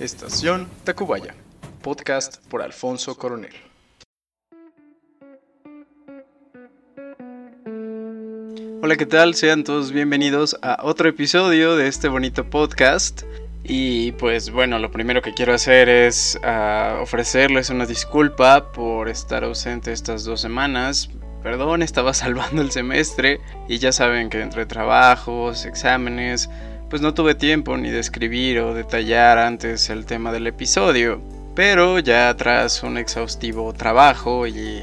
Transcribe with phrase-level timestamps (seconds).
[0.00, 1.34] Estación Tacubaya,
[1.82, 3.52] podcast por Alfonso Coronel.
[8.80, 9.34] Hola, ¿qué tal?
[9.34, 13.24] Sean todos bienvenidos a otro episodio de este bonito podcast.
[13.62, 19.44] Y pues bueno, lo primero que quiero hacer es ah, ofrecerles una disculpa por estar
[19.44, 21.10] ausente estas dos semanas.
[21.42, 23.38] Perdón, estaba salvando el semestre
[23.68, 26.48] y ya saben que entre trabajos, exámenes,
[26.90, 31.22] pues no tuve tiempo ni de escribir o detallar antes el tema del episodio.
[31.54, 34.82] Pero ya tras un exhaustivo trabajo y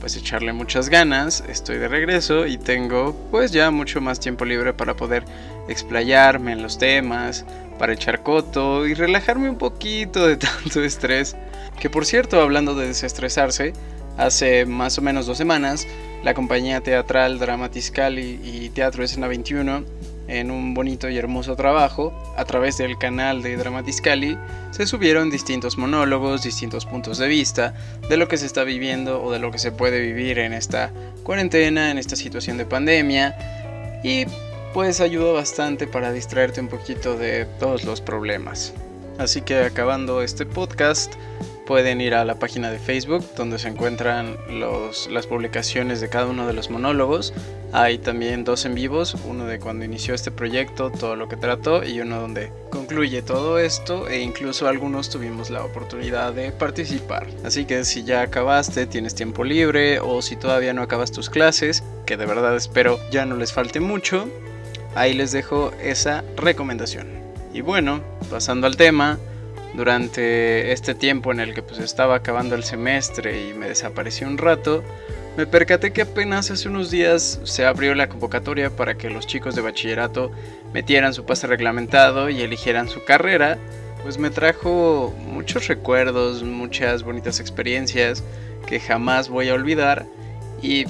[0.00, 4.72] pues echarle muchas ganas, estoy de regreso y tengo pues ya mucho más tiempo libre
[4.72, 5.24] para poder
[5.68, 7.44] explayarme en los temas,
[7.78, 11.36] para echar coto y relajarme un poquito de tanto estrés.
[11.78, 13.74] Que por cierto, hablando de desestresarse,
[14.16, 15.86] hace más o menos dos semanas,
[16.24, 19.84] la compañía teatral Dramatiscali y Teatro Escena 21
[20.28, 24.38] en un bonito y hermoso trabajo, a través del canal de Dramatiscali,
[24.70, 27.74] se subieron distintos monólogos, distintos puntos de vista
[28.08, 30.92] de lo que se está viviendo o de lo que se puede vivir en esta
[31.22, 34.26] cuarentena, en esta situación de pandemia, y
[34.72, 38.72] pues ayudó bastante para distraerte un poquito de todos los problemas.
[39.18, 41.12] Así que acabando este podcast,
[41.66, 44.36] pueden ir a la página de Facebook donde se encuentran
[45.10, 47.32] las publicaciones de cada uno de los monólogos.
[47.72, 51.82] Hay también dos en vivos, uno de cuando inició este proyecto, todo lo que trató,
[51.84, 57.26] y uno donde concluye todo esto e incluso algunos tuvimos la oportunidad de participar.
[57.44, 61.82] Así que si ya acabaste, tienes tiempo libre o si todavía no acabas tus clases,
[62.04, 64.28] que de verdad espero ya no les falte mucho,
[64.94, 67.08] ahí les dejo esa recomendación.
[67.54, 69.18] Y bueno, pasando al tema,
[69.74, 74.38] durante este tiempo en el que pues estaba acabando el semestre y me desaparecí un
[74.38, 74.82] rato,
[75.36, 79.54] me percaté que apenas hace unos días se abrió la convocatoria para que los chicos
[79.54, 80.30] de bachillerato
[80.74, 83.56] metieran su pase reglamentado y eligieran su carrera,
[84.02, 88.22] pues me trajo muchos recuerdos, muchas bonitas experiencias
[88.66, 90.04] que jamás voy a olvidar
[90.60, 90.84] y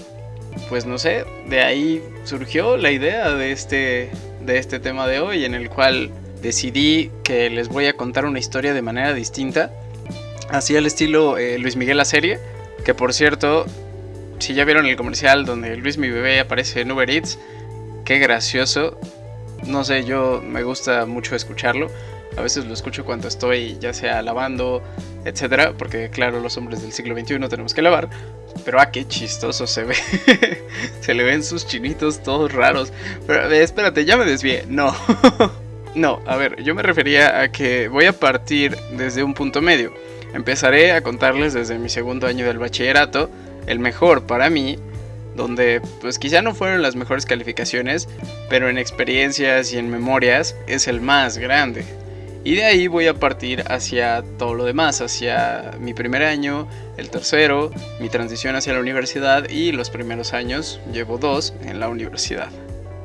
[0.69, 4.10] pues no sé, de ahí surgió la idea de este,
[4.44, 6.10] de este tema de hoy en el cual
[6.42, 9.72] decidí que les voy a contar una historia de manera distinta,
[10.50, 12.38] así al estilo eh, Luis Miguel la serie,
[12.84, 13.64] que por cierto,
[14.38, 17.38] si ya vieron el comercial donde Luis mi bebé aparece en Uber Eats,
[18.04, 18.98] qué gracioso,
[19.66, 21.88] no sé, yo me gusta mucho escucharlo,
[22.36, 24.82] a veces lo escucho cuando estoy ya sea lavando,
[25.24, 28.09] etcétera, porque claro, los hombres del siglo XXI tenemos que lavar,
[28.64, 29.94] pero ah, qué chistoso se ve.
[31.00, 32.92] se le ven sus chinitos todos raros.
[33.26, 34.64] Pero espérate, ya me desvié.
[34.69, 34.94] No.
[35.94, 39.92] No, a ver, yo me refería a que voy a partir desde un punto medio.
[40.32, 43.28] Empezaré a contarles desde mi segundo año del bachillerato,
[43.66, 44.78] el mejor para mí,
[45.36, 48.08] donde pues quizá no fueron las mejores calificaciones,
[48.48, 51.84] pero en experiencias y en memorias es el más grande.
[52.44, 56.66] Y de ahí voy a partir hacia todo lo demás, hacia mi primer año,
[56.97, 57.70] el tercero,
[58.00, 62.48] mi transición hacia la universidad y los primeros años, llevo dos en la universidad.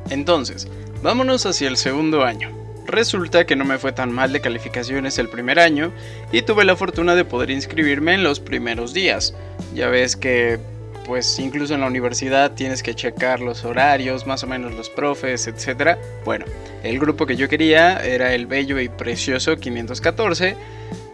[0.09, 0.67] Entonces,
[1.03, 2.66] vámonos hacia el segundo año.
[2.87, 5.91] Resulta que no me fue tan mal de calificaciones el primer año
[6.31, 9.35] y tuve la fortuna de poder inscribirme en los primeros días.
[9.73, 10.57] Ya ves que
[11.05, 15.47] pues incluso en la universidad tienes que checar los horarios, más o menos los profes,
[15.47, 15.97] etc.
[16.25, 16.45] Bueno,
[16.83, 20.55] el grupo que yo quería era el bello y precioso 514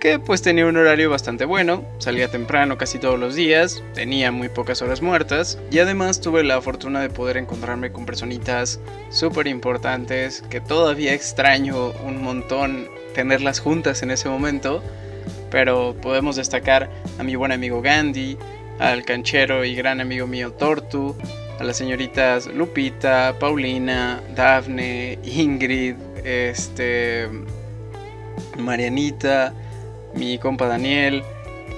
[0.04, 4.50] que pues tenía un horario bastante bueno, salía temprano casi todos los días, tenía muy
[4.50, 10.42] pocas horas muertas y además tuve la fortuna de poder encontrarme con personitas súper importantes
[10.50, 14.84] que todavía extraño un montón tenerlas juntas en ese momento,
[15.50, 18.38] pero podemos destacar a mi buen amigo Gandhi,
[18.80, 21.16] al canchero y gran amigo mío Tortu,
[21.62, 27.30] a las señoritas Lupita, Paulina, Dafne, Ingrid, este
[28.58, 29.54] Marianita,
[30.16, 31.24] mi compa Daniel,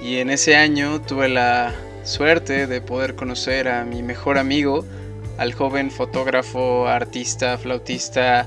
[0.02, 1.74] y en ese año tuve la
[2.04, 4.84] suerte de poder conocer a mi mejor amigo,
[5.38, 8.46] al joven fotógrafo, artista, flautista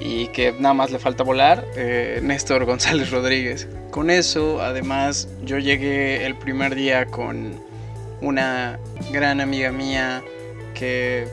[0.00, 3.68] y que nada más le falta volar, eh, Néstor González Rodríguez.
[3.90, 7.52] Con eso, además, yo llegué el primer día con
[8.20, 8.78] una
[9.12, 10.22] gran amiga mía
[10.74, 11.26] que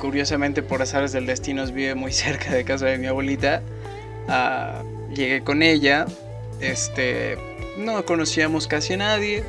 [0.00, 3.62] curiosamente por azares del destino vive muy cerca de casa de mi abuelita.
[4.28, 4.82] Ah,
[5.14, 6.06] llegué con ella,
[6.64, 7.38] este,
[7.76, 9.44] no conocíamos casi a nadie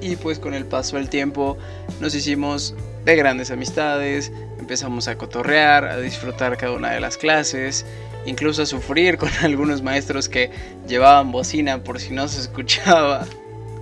[0.00, 1.58] y pues con el paso del tiempo
[2.00, 2.74] nos hicimos
[3.04, 7.86] de grandes amistades, empezamos a cotorrear, a disfrutar cada una de las clases,
[8.26, 10.50] incluso a sufrir con algunos maestros que
[10.86, 13.26] llevaban bocina por si no se escuchaba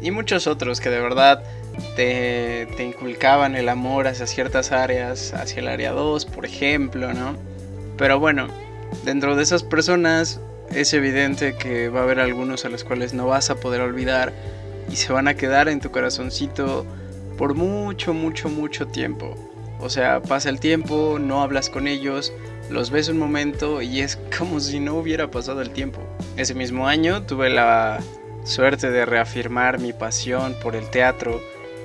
[0.00, 1.42] y muchos otros que de verdad
[1.96, 7.36] te, te inculcaban el amor hacia ciertas áreas, hacia el área 2 por ejemplo, ¿no?
[7.96, 8.48] Pero bueno,
[9.04, 10.40] dentro de esas personas
[10.72, 14.32] es evidente que va a haber algunos a los cuales no vas a poder olvidar
[14.90, 16.86] y se van a quedar en tu corazoncito
[17.36, 19.34] por mucho, mucho, mucho tiempo.
[19.80, 22.32] O sea, pasa el tiempo, no hablas con ellos,
[22.68, 26.00] los ves un momento y es como si no hubiera pasado el tiempo.
[26.36, 28.00] Ese mismo año tuve la
[28.44, 31.40] suerte de reafirmar mi pasión por el teatro,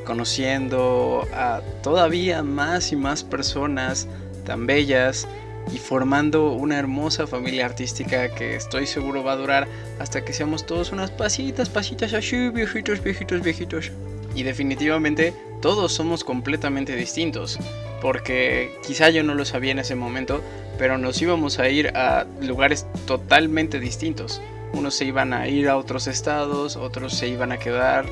[0.06, 4.08] conociendo a todavía más y más personas
[4.46, 5.28] tan bellas
[5.72, 9.68] y formando una hermosa familia artística que estoy seguro va a durar
[10.00, 13.92] hasta que seamos todos unas pasitas, pasitas así, viejitos, viejitos, viejitos.
[14.36, 17.60] Y definitivamente todos somos completamente distintos,
[18.02, 20.42] porque quizá yo no lo sabía en ese momento,
[20.78, 24.42] pero nos íbamos a ir a lugares totalmente distintos.
[24.74, 28.06] Unos se iban a ir a otros estados, otros se iban a quedar,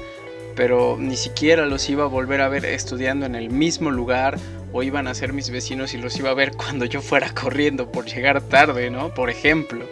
[0.55, 4.37] pero ni siquiera los iba a volver a ver estudiando en el mismo lugar
[4.73, 7.91] o iban a ser mis vecinos y los iba a ver cuando yo fuera corriendo
[7.91, 9.13] por llegar tarde, ¿no?
[9.13, 9.85] Por ejemplo.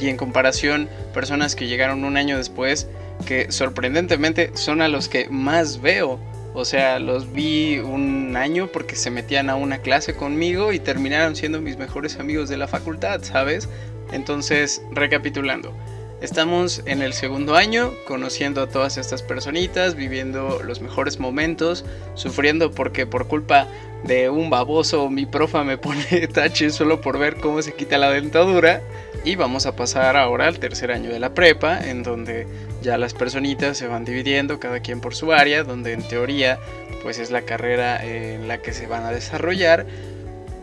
[0.00, 2.88] Y en comparación, personas que llegaron un año después,
[3.26, 6.18] que sorprendentemente son a los que más veo
[6.54, 11.34] o sea, los vi un año porque se metían a una clase conmigo y terminaron
[11.34, 13.68] siendo mis mejores amigos de la facultad, ¿sabes?
[14.12, 15.74] Entonces, recapitulando.
[16.22, 21.84] Estamos en el segundo año, conociendo a todas estas personitas, viviendo los mejores momentos,
[22.14, 23.66] sufriendo porque por culpa
[24.04, 28.12] de un baboso mi profa me pone tache solo por ver cómo se quita la
[28.12, 28.82] dentadura.
[29.24, 32.46] Y vamos a pasar ahora al tercer año de la prepa, en donde
[32.82, 36.60] ya las personitas se van dividiendo, cada quien por su área, donde en teoría
[37.02, 39.86] pues es la carrera en la que se van a desarrollar.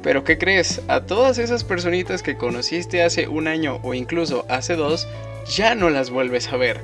[0.02, 0.82] Pero ¿qué crees?
[0.88, 5.10] A todas esas personitas que conociste hace un año o incluso hace dos,
[5.50, 6.80] ya no las vuelves a ver.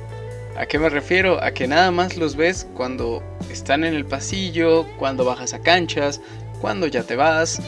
[0.56, 1.42] ¿A qué me refiero?
[1.42, 6.20] A que nada más los ves cuando están en el pasillo, cuando bajas a canchas,
[6.60, 7.60] cuando ya te vas,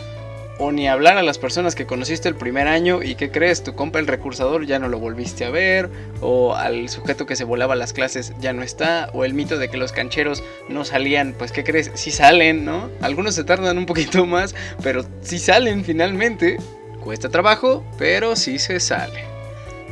[0.59, 3.75] o ni hablar a las personas que conociste el primer año y que crees, tu
[3.75, 5.91] compa el recursador ya no lo volviste a ver,
[6.21, 9.69] o al sujeto que se volaba las clases ya no está, o el mito de
[9.69, 11.93] que los cancheros no salían, pues ¿qué crees?
[11.95, 12.91] Sí salen, ¿no?
[13.01, 16.59] Algunos se tardan un poquito más, pero sí salen finalmente.
[17.05, 19.25] Cuesta trabajo, pero sí se sale.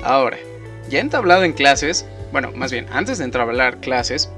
[0.03, 0.39] Ahora,
[0.89, 4.31] ya entablado en clases, bueno, más bien, antes de entablar clases,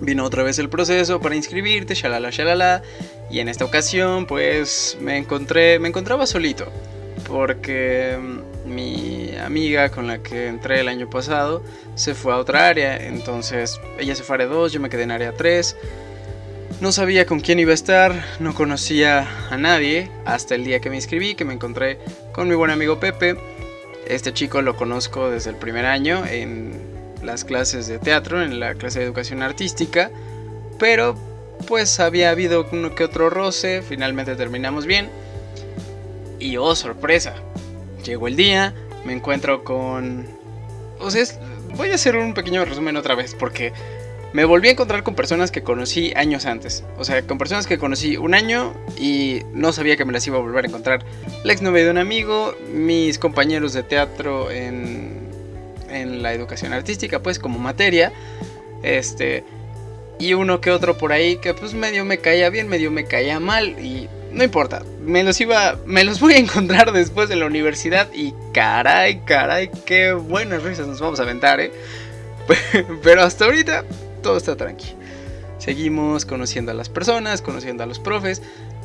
[0.00, 2.82] vino otra vez el proceso para inscribirte, shalala, shalala.
[3.30, 6.66] Y en esta ocasión, pues me encontré, me encontraba solito.
[7.26, 11.62] Porque mm, mi amiga con la que entré el año pasado
[11.94, 12.96] se fue a otra área.
[12.96, 15.76] Entonces ella se fue a área 2, yo me quedé en área 3.
[16.80, 20.90] No sabía con quién iba a estar, no conocía a nadie hasta el día que
[20.90, 21.98] me inscribí, que me encontré
[22.32, 23.36] con mi buen amigo Pepe.
[24.08, 26.72] Este chico lo conozco desde el primer año en
[27.22, 30.10] las clases de teatro, en la clase de educación artística,
[30.78, 31.14] pero
[31.66, 35.10] pues había habido uno que otro roce, finalmente terminamos bien.
[36.38, 37.34] Y oh, sorpresa,
[38.02, 38.74] llegó el día,
[39.04, 40.26] me encuentro con...
[41.00, 41.24] O sea,
[41.76, 43.74] voy a hacer un pequeño resumen otra vez, porque
[44.32, 46.84] me volví a encontrar con personas que conocí años antes.
[46.98, 50.36] O sea, con personas que conocí un año y no sabía que me las iba
[50.36, 51.04] a volver a encontrar.
[51.44, 55.28] La exnovia de un amigo, mis compañeros de teatro en,
[55.88, 58.12] en la educación artística, pues como materia.
[58.82, 59.44] Este,
[60.18, 63.40] y uno que otro por ahí que pues medio me caía bien, medio me caía
[63.40, 67.46] mal y no importa, me los iba, me los voy a encontrar después de la
[67.46, 71.72] universidad y caray, caray, qué buenas risas nos vamos a aventar, ¿eh?
[73.02, 73.84] Pero hasta ahorita
[74.28, 74.92] todo está tranquilo.
[75.56, 78.42] Seguimos conociendo a las personas, conociendo a los profes.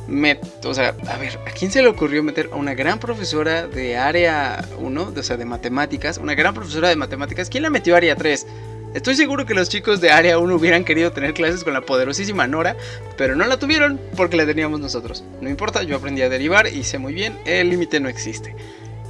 [0.08, 3.66] Me, o sea, a ver, ¿a quién se le ocurrió meter a una gran profesora
[3.66, 6.16] de área 1, o sea, de matemáticas?
[6.16, 7.50] Una gran profesora de matemáticas.
[7.50, 8.46] ¿Quién la metió a área 3?
[8.94, 12.46] Estoy seguro que los chicos de Área 1 hubieran querido tener clases con la poderosísima
[12.46, 12.76] Nora,
[13.18, 15.24] pero no la tuvieron porque la teníamos nosotros.
[15.42, 18.54] No importa, yo aprendí a derivar y sé muy bien, el límite no existe.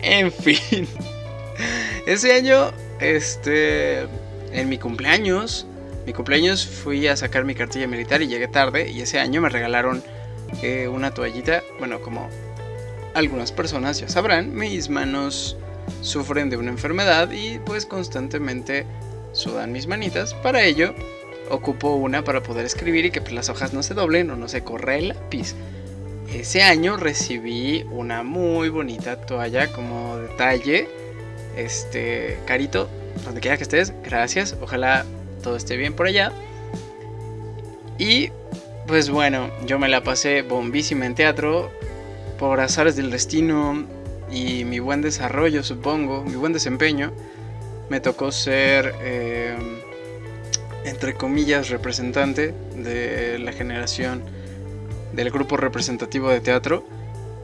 [0.00, 0.88] En fin.
[2.06, 4.06] Ese año, este,
[4.52, 5.66] en mi cumpleaños,
[6.06, 9.48] mi cumpleaños fui a sacar mi cartilla militar y llegué tarde y ese año me
[9.48, 10.02] regalaron
[10.62, 12.28] eh, una toallita, bueno, como
[13.14, 15.56] algunas personas ya sabrán, mis manos
[16.00, 18.86] sufren de una enfermedad y pues constantemente
[19.32, 20.34] sudan mis manitas.
[20.34, 20.94] Para ello,
[21.50, 24.48] ocupo una para poder escribir y que pues, las hojas no se doblen o no
[24.48, 25.54] se corre el lápiz.
[26.32, 30.88] Ese año recibí una muy bonita toalla como detalle.
[31.56, 32.88] Este, Carito,
[33.24, 34.56] donde quiera que estés, gracias.
[34.60, 35.04] Ojalá
[35.44, 36.32] todo esté bien por allá.
[37.98, 38.30] Y
[38.88, 41.70] pues bueno, yo me la pasé bombísima en teatro
[42.38, 43.84] por azares del destino
[44.32, 47.12] y mi buen desarrollo, supongo, mi buen desempeño
[47.88, 49.56] me tocó ser, eh,
[50.84, 54.22] entre comillas, representante de la generación
[55.12, 56.84] del grupo representativo de teatro.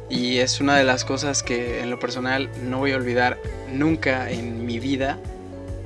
[0.08, 3.38] Y es una de las cosas que en lo personal no voy a olvidar
[3.72, 5.18] nunca en mi vida.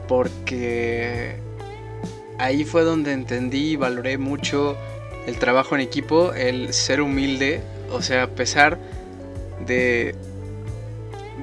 [0.08, 1.36] Porque
[2.38, 4.76] ahí fue donde entendí y valoré mucho
[5.26, 7.60] el trabajo en equipo, el ser humilde.
[7.90, 8.78] O sea, a pesar
[9.66, 10.14] de,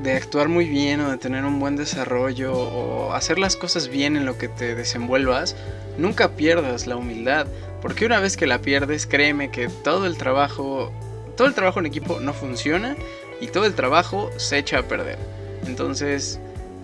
[0.03, 4.17] de actuar muy bien o de tener un buen desarrollo o hacer las cosas bien
[4.17, 5.55] en lo que te desenvuelvas,
[5.97, 7.47] nunca pierdas la humildad.
[7.81, 10.91] Porque una vez que la pierdes, créeme que todo el trabajo,
[11.35, 12.95] todo el trabajo en equipo no funciona
[13.39, 15.17] y todo el trabajo se echa a perder.
[15.65, 16.39] Entonces,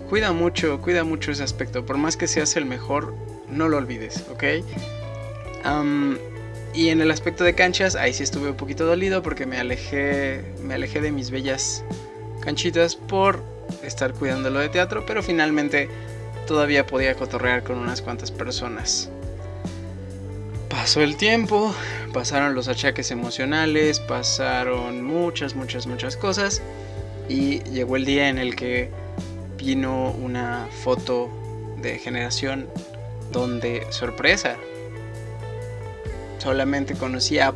[0.08, 1.86] cuida mucho, cuida mucho ese aspecto.
[1.86, 3.14] Por más que seas el mejor,
[3.50, 4.44] no lo olvides, ¿ok?
[6.74, 10.44] y en el aspecto de canchas, ahí sí estuve un poquito dolido porque me alejé,
[10.62, 11.84] me alejé de mis bellas
[12.40, 13.42] canchitas por
[13.82, 15.88] estar cuidándolo de teatro, pero finalmente
[16.46, 19.10] todavía podía cotorrear con unas cuantas personas.
[20.70, 21.74] Pasó el tiempo,
[22.12, 26.62] pasaron los achaques emocionales, pasaron muchas, muchas, muchas cosas
[27.28, 28.90] y llegó el día en el que
[29.56, 31.28] vino una foto
[31.80, 32.68] de generación
[33.30, 34.56] donde, sorpresa,
[36.38, 37.52] solamente conocía,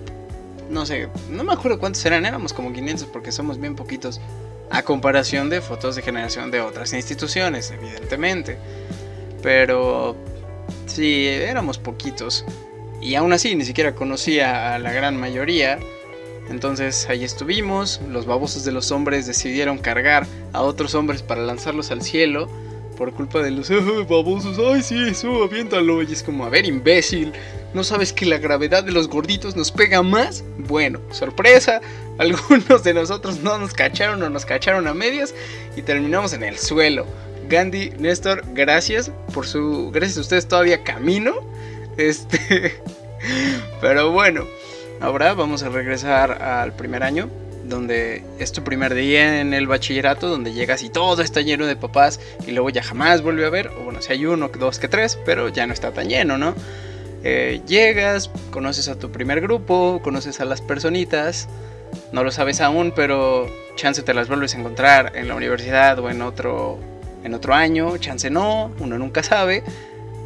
[0.71, 4.21] no sé, no me acuerdo cuántos eran, éramos como 500 porque somos bien poquitos,
[4.71, 8.57] a comparación de fotos de generación de otras instituciones, evidentemente.
[9.43, 10.17] Pero
[10.87, 12.45] sí, éramos poquitos.
[13.00, 15.79] Y aún así, ni siquiera conocía a la gran mayoría.
[16.49, 21.91] Entonces ahí estuvimos, los babosos de los hombres decidieron cargar a otros hombres para lanzarlos
[21.91, 22.49] al cielo
[23.03, 23.69] por culpa de los
[24.09, 24.61] babosos.
[24.61, 26.05] Ay, sí, eso, aviéntalo.
[26.05, 27.33] Y es como, a ver, imbécil,
[27.75, 30.45] ¿no sabes que la gravedad de los gorditos nos pega más?
[30.57, 31.81] Bueno, sorpresa,
[32.19, 35.35] algunos de nosotros no nos cacharon o nos cacharon a medias
[35.77, 37.05] y terminamos en el suelo.
[37.49, 39.91] Gandhi, Néstor, gracias por su.
[39.93, 41.35] Gracias a ustedes todavía camino.
[41.97, 42.81] Este.
[43.81, 44.45] Pero bueno,
[45.01, 47.29] ahora vamos a regresar al primer año
[47.73, 51.75] donde es tu primer día en el bachillerato, donde llegas y todo está lleno de
[51.75, 54.88] papás y luego ya jamás vuelve a ver, o bueno, si hay uno, dos que
[54.88, 56.55] tres, pero ya no está tan lleno, ¿no?
[57.25, 61.49] Eh, llegas, conoces a tu primer grupo, conoces a las personitas,
[62.12, 66.11] no lo sabes aún, pero chance te las vuelves a encontrar en la universidad o
[66.11, 66.79] en otro,
[67.25, 69.62] en otro año, chance no, uno nunca sabe,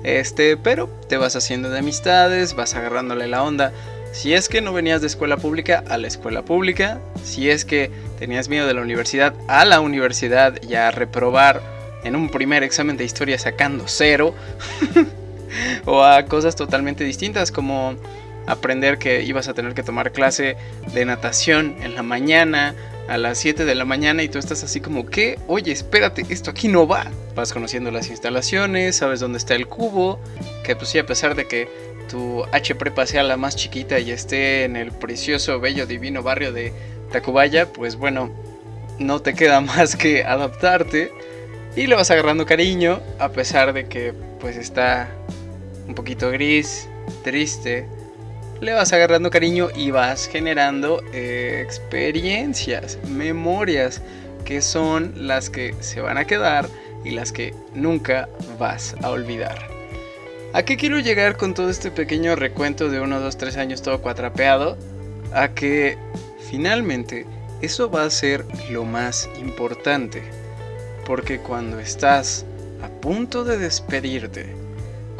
[0.04, 3.72] este, pero te vas haciendo de amistades, vas agarrándole la onda.
[4.16, 7.90] Si es que no venías de escuela pública a la escuela pública, si es que
[8.18, 11.60] tenías miedo de la universidad a la universidad y a reprobar
[12.02, 14.34] en un primer examen de historia sacando cero,
[15.84, 17.94] o a cosas totalmente distintas como
[18.46, 20.56] aprender que ibas a tener que tomar clase
[20.94, 22.74] de natación en la mañana
[23.08, 26.50] a las 7 de la mañana y tú estás así como que, oye, espérate, esto
[26.50, 27.06] aquí no va.
[27.34, 30.18] Vas conociendo las instalaciones, sabes dónde está el cubo,
[30.64, 31.68] que pues sí, a pesar de que
[32.08, 36.52] tu H prepa sea la más chiquita y esté en el precioso, bello, divino barrio
[36.52, 36.72] de
[37.12, 38.30] Tacubaya, pues bueno,
[38.98, 41.12] no te queda más que adaptarte
[41.76, 45.08] y le vas agarrando cariño a pesar de que pues está
[45.86, 46.88] un poquito gris,
[47.22, 47.86] triste.
[48.60, 54.00] Le vas agarrando cariño y vas generando eh, experiencias, memorias
[54.46, 56.66] que son las que se van a quedar
[57.04, 59.75] y las que nunca vas a olvidar.
[60.56, 64.00] ¿A qué quiero llegar con todo este pequeño recuento de 1, 2, 3 años todo
[64.00, 64.78] cuatrapeado?
[65.34, 65.98] A que
[66.48, 67.26] finalmente
[67.60, 70.22] eso va a ser lo más importante.
[71.04, 72.46] Porque cuando estás
[72.82, 74.46] a punto de despedirte,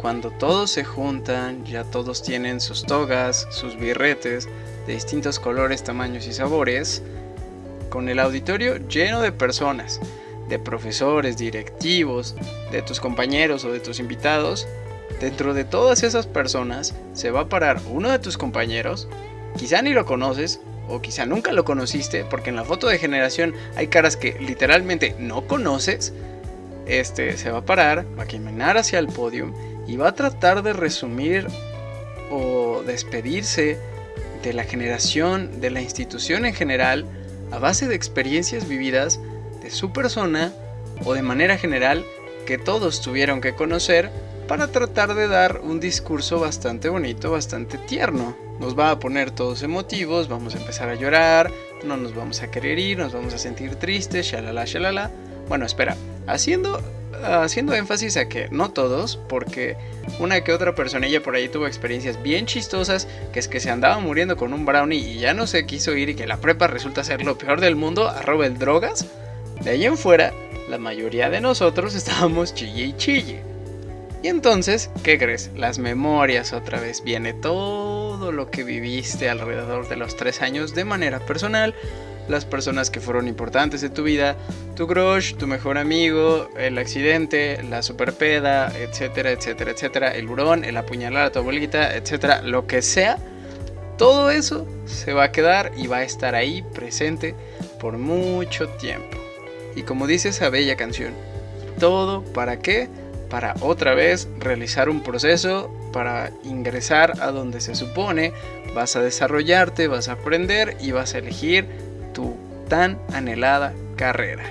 [0.01, 4.49] cuando todos se juntan, ya todos tienen sus togas, sus birretes
[4.87, 7.03] de distintos colores, tamaños y sabores,
[7.91, 10.01] con el auditorio lleno de personas,
[10.49, 12.35] de profesores, directivos,
[12.71, 14.67] de tus compañeros o de tus invitados,
[15.19, 19.07] Dentro de todas esas personas se va a parar uno de tus compañeros,
[19.57, 23.53] quizá ni lo conoces o quizá nunca lo conociste, porque en la foto de generación
[23.75, 26.13] hay caras que literalmente no conoces.
[26.85, 29.53] Este se va a parar, va a caminar hacia el podio
[29.87, 31.47] y va a tratar de resumir
[32.29, 33.77] o despedirse
[34.43, 37.05] de la generación, de la institución en general,
[37.51, 39.19] a base de experiencias vividas
[39.61, 40.53] de su persona
[41.03, 42.05] o de manera general
[42.45, 44.09] que todos tuvieron que conocer
[44.47, 48.35] para tratar de dar un discurso bastante bonito, bastante tierno.
[48.59, 51.51] Nos va a poner todos emotivos, vamos a empezar a llorar,
[51.83, 55.11] no nos vamos a querer ir, nos vamos a sentir tristes, shalala, shalala.
[55.49, 55.95] Bueno, espera,
[56.27, 56.81] haciendo,
[57.23, 59.75] haciendo énfasis a que no todos, porque
[60.19, 63.99] una que otra personilla por ahí tuvo experiencias bien chistosas, que es que se andaba
[63.99, 67.03] muriendo con un brownie y ya no se quiso ir y que la prepa resulta
[67.03, 69.05] ser lo peor del mundo, arroba el drogas.
[69.61, 70.33] De ahí en fuera,
[70.69, 73.46] la mayoría de nosotros estábamos chille y chille.
[74.23, 75.51] Y entonces, ¿qué crees?
[75.55, 77.03] Las memorias otra vez.
[77.03, 81.75] Viene todo lo que viviste alrededor de los tres años de manera personal,
[82.27, 84.35] las personas que fueron importantes en tu vida,
[84.75, 90.77] tu crush, tu mejor amigo, el accidente, la superpeda, etcétera, etcétera, etcétera, el hurón, el
[90.77, 93.17] apuñalar a tu abuelita, etcétera, lo que sea,
[93.97, 97.33] todo eso se va a quedar y va a estar ahí presente
[97.79, 99.17] por mucho tiempo.
[99.75, 101.13] Y como dice esa bella canción,
[101.79, 102.89] todo para qué?
[103.29, 108.33] Para otra vez realizar un proceso, para ingresar a donde se supone,
[108.73, 111.67] vas a desarrollarte, vas a aprender y vas a elegir
[112.13, 112.37] tu
[112.69, 114.45] tan anhelada carrera.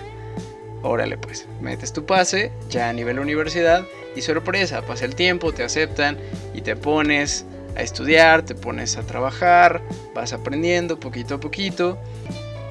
[0.83, 5.65] Órale pues, metes tu pase ya a nivel universidad y sorpresa, pasa el tiempo, te
[5.65, 6.19] aceptan
[6.55, 7.45] y te pones
[7.77, 9.83] a estudiar, te pones a trabajar,
[10.15, 11.99] vas aprendiendo poquito a poquito.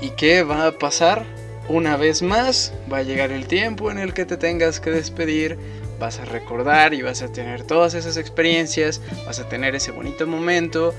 [0.02, 1.26] ¿Y qué va a pasar?
[1.68, 5.58] Una vez más va a llegar el tiempo en el que te tengas que despedir,
[6.00, 10.28] vas a recordar y vas a tener todas esas experiencias, vas a tener ese bonito
[10.28, 10.94] momento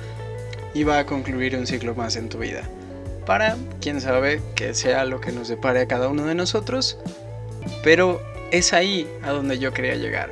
[0.74, 2.68] y va a concluir un ciclo más en tu vida
[3.26, 6.96] para, quién sabe, que sea lo que nos depare a cada uno de nosotros,
[7.82, 8.22] pero
[8.52, 10.30] es ahí a donde yo quería llegar,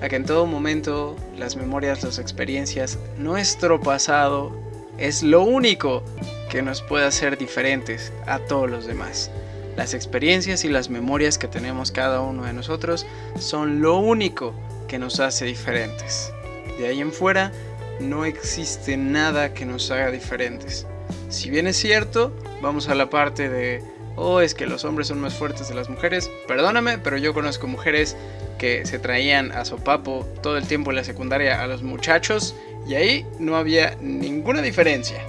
[0.00, 4.52] a que en todo momento las memorias, las experiencias, nuestro pasado
[4.98, 6.04] es lo único
[6.50, 9.30] que nos puede hacer diferentes a todos los demás.
[9.78, 13.06] Las experiencias y las memorias que tenemos cada uno de nosotros
[13.38, 14.52] son lo único
[14.88, 16.32] que nos hace diferentes.
[16.80, 17.52] De ahí en fuera
[18.00, 20.84] no existe nada que nos haga diferentes.
[21.28, 23.80] Si bien es cierto, vamos a la parte de,
[24.16, 26.28] oh, es que los hombres son más fuertes de las mujeres.
[26.48, 28.16] Perdóname, pero yo conozco mujeres
[28.58, 32.96] que se traían a sopapo todo el tiempo en la secundaria a los muchachos y
[32.96, 35.22] ahí no había ninguna diferencia.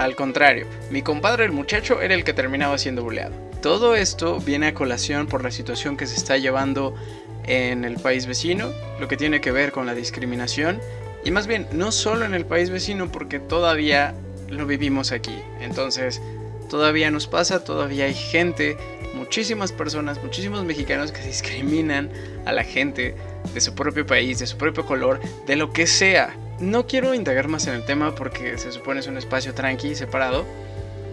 [0.00, 3.34] Al contrario, mi compadre el muchacho era el que terminaba siendo buleado.
[3.60, 6.94] Todo esto viene a colación por la situación que se está llevando
[7.46, 10.80] en el país vecino, lo que tiene que ver con la discriminación,
[11.22, 14.14] y más bien no solo en el país vecino porque todavía
[14.48, 15.38] lo vivimos aquí.
[15.60, 16.22] Entonces,
[16.70, 18.78] todavía nos pasa, todavía hay gente,
[19.12, 22.10] muchísimas personas, muchísimos mexicanos que discriminan
[22.46, 23.16] a la gente
[23.52, 26.34] de su propio país, de su propio color, de lo que sea.
[26.60, 30.44] No quiero indagar más en el tema porque se supone es un espacio tranqui, separado,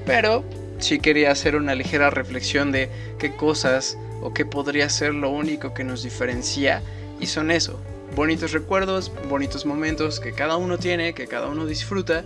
[0.06, 0.44] pero
[0.78, 5.74] sí quería hacer una ligera reflexión de qué cosas o qué podría ser lo único
[5.74, 6.82] que nos diferencia
[7.22, 7.80] y son eso,
[8.14, 12.26] bonitos recuerdos, bonitos momentos que cada uno tiene, que cada uno disfruta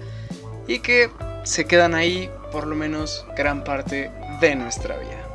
[0.68, 1.12] y que
[1.44, 4.10] se quedan ahí por lo menos gran parte
[4.42, 5.28] de nuestra vida.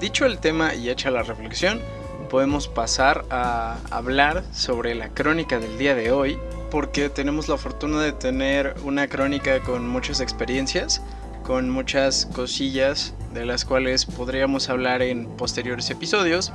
[0.00, 1.80] Dicho el tema y hecha la reflexión,
[2.28, 6.38] podemos pasar a hablar sobre la crónica del día de hoy,
[6.70, 11.02] porque tenemos la fortuna de tener una crónica con muchas experiencias,
[11.42, 16.52] con muchas cosillas de las cuales podríamos hablar en posteriores episodios.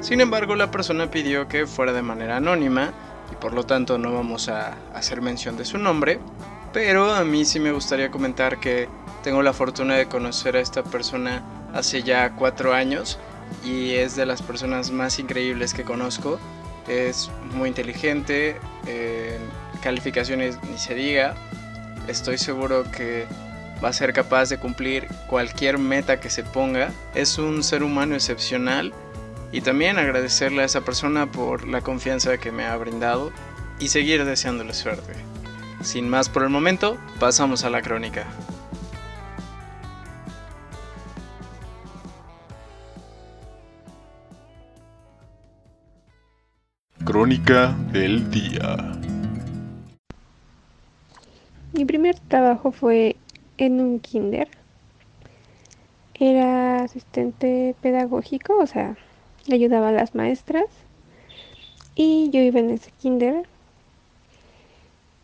[0.00, 2.92] Sin embargo, la persona pidió que fuera de manera anónima
[3.30, 6.20] y por lo tanto no vamos a hacer mención de su nombre,
[6.72, 8.88] pero a mí sí me gustaría comentar que
[9.22, 11.42] tengo la fortuna de conocer a esta persona
[11.74, 13.18] hace ya cuatro años
[13.64, 16.38] y es de las personas más increíbles que conozco.
[16.88, 18.56] Es muy inteligente,
[19.82, 21.34] calificaciones ni se diga.
[22.08, 23.26] Estoy seguro que
[23.82, 26.90] va a ser capaz de cumplir cualquier meta que se ponga.
[27.14, 28.92] Es un ser humano excepcional
[29.52, 33.32] y también agradecerle a esa persona por la confianza que me ha brindado
[33.78, 35.14] y seguir deseándole suerte.
[35.82, 38.26] Sin más por el momento, pasamos a la crónica.
[47.20, 48.98] Crónica del día.
[51.74, 53.16] Mi primer trabajo fue
[53.58, 54.48] en un kinder.
[56.14, 58.96] Era asistente pedagógico, o sea,
[59.44, 60.64] le ayudaba a las maestras.
[61.94, 63.46] Y yo iba en ese kinder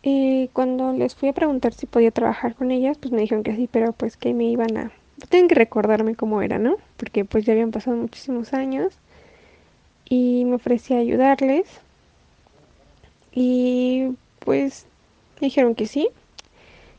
[0.03, 3.57] eh, cuando les fui a preguntar si podía trabajar con ellas, pues me dijeron que
[3.57, 4.93] sí, pero pues que me iban a...
[5.31, 6.77] Tienen que recordarme cómo era, ¿no?
[6.99, 8.99] Porque pues ya habían pasado muchísimos años
[10.05, 11.86] y me ofrecí a ayudarles
[13.37, 14.87] y pues
[15.41, 16.09] dijeron que sí,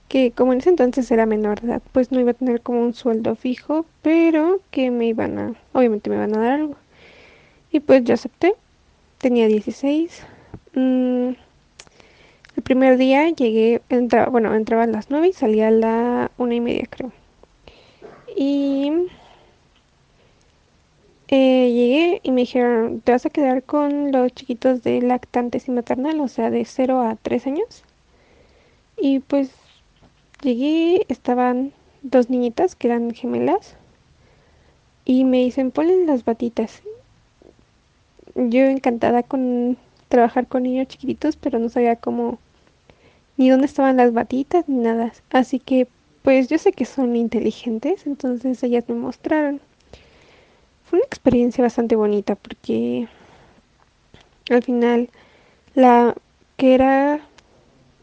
[0.07, 2.79] que como en ese entonces era menor de edad, pues no iba a tener como
[2.81, 6.75] un sueldo fijo, pero que me iban a, obviamente me iban a dar algo.
[7.71, 8.53] Y pues yo acepté,
[9.17, 10.21] tenía 16.
[10.75, 11.35] El
[12.63, 16.61] primer día llegué, entraba, bueno, entraba a las 9 y salía a la una y
[16.61, 17.11] media, creo.
[18.35, 18.91] Y
[21.29, 25.71] eh, llegué y me dijeron, te vas a quedar con los chiquitos de lactantes y
[25.71, 27.83] maternal, o sea, de 0 a 3 años.
[28.97, 29.51] Y pues
[30.41, 33.75] llegué, estaban dos niñitas que eran gemelas
[35.05, 36.81] y me dicen, ponle las batitas.
[38.35, 39.77] Yo encantada con
[40.09, 42.39] trabajar con niños chiquititos, pero no sabía cómo
[43.37, 45.13] ni dónde estaban las batitas ni nada.
[45.31, 45.87] Así que
[46.23, 49.61] pues yo sé que son inteligentes, entonces ellas me mostraron.
[50.89, 53.07] Fue una experiencia bastante bonita porque
[54.49, 55.09] al final
[55.75, 56.15] la
[56.57, 57.21] que era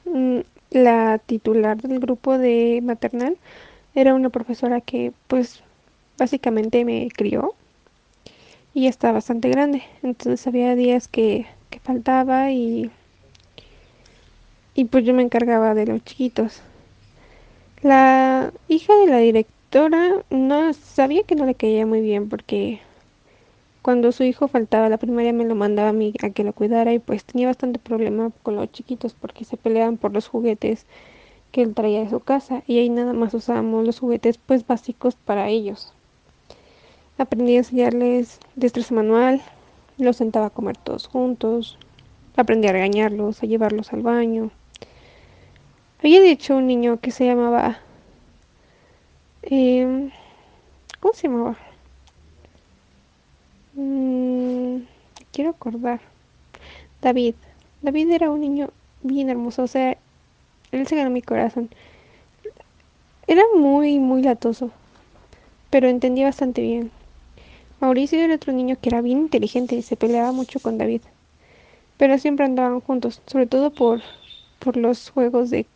[0.04, 3.36] mm, la titular del grupo de maternal
[3.94, 5.62] era una profesora que pues
[6.18, 7.54] básicamente me crió
[8.74, 9.82] y está bastante grande.
[10.02, 12.90] Entonces había días que, que faltaba y,
[14.74, 16.60] y pues yo me encargaba de los chiquitos.
[17.82, 19.18] La hija de la
[19.74, 22.80] directora no sabía que no le caía muy bien porque
[23.82, 26.52] cuando su hijo faltaba a la primaria me lo mandaba a mí a que lo
[26.52, 30.86] cuidara y pues tenía bastante problema con los chiquitos porque se peleaban por los juguetes
[31.50, 35.16] que él traía de su casa y ahí nada más usábamos los juguetes pues básicos
[35.16, 35.92] para ellos.
[37.18, 39.42] Aprendí a enseñarles destreza manual,
[39.98, 41.78] los sentaba a comer todos juntos,
[42.36, 44.52] aprendí a regañarlos, a llevarlos al baño.
[45.98, 47.80] Había dicho un niño que se llamaba...
[49.46, 50.10] Eh,
[51.00, 51.56] ¿Cómo se llamaba?
[53.74, 54.78] Mm,
[55.32, 56.00] quiero acordar.
[57.02, 57.34] David.
[57.82, 58.70] David era un niño
[59.02, 59.98] bien hermoso, o sea,
[60.72, 61.68] él se ganó mi corazón.
[63.26, 64.70] Era muy, muy latoso,
[65.68, 66.90] pero entendía bastante bien.
[67.80, 71.02] Mauricio era otro niño que era bien inteligente y se peleaba mucho con David.
[71.98, 74.00] Pero siempre andaban juntos, sobre todo por,
[74.58, 75.66] por los juegos de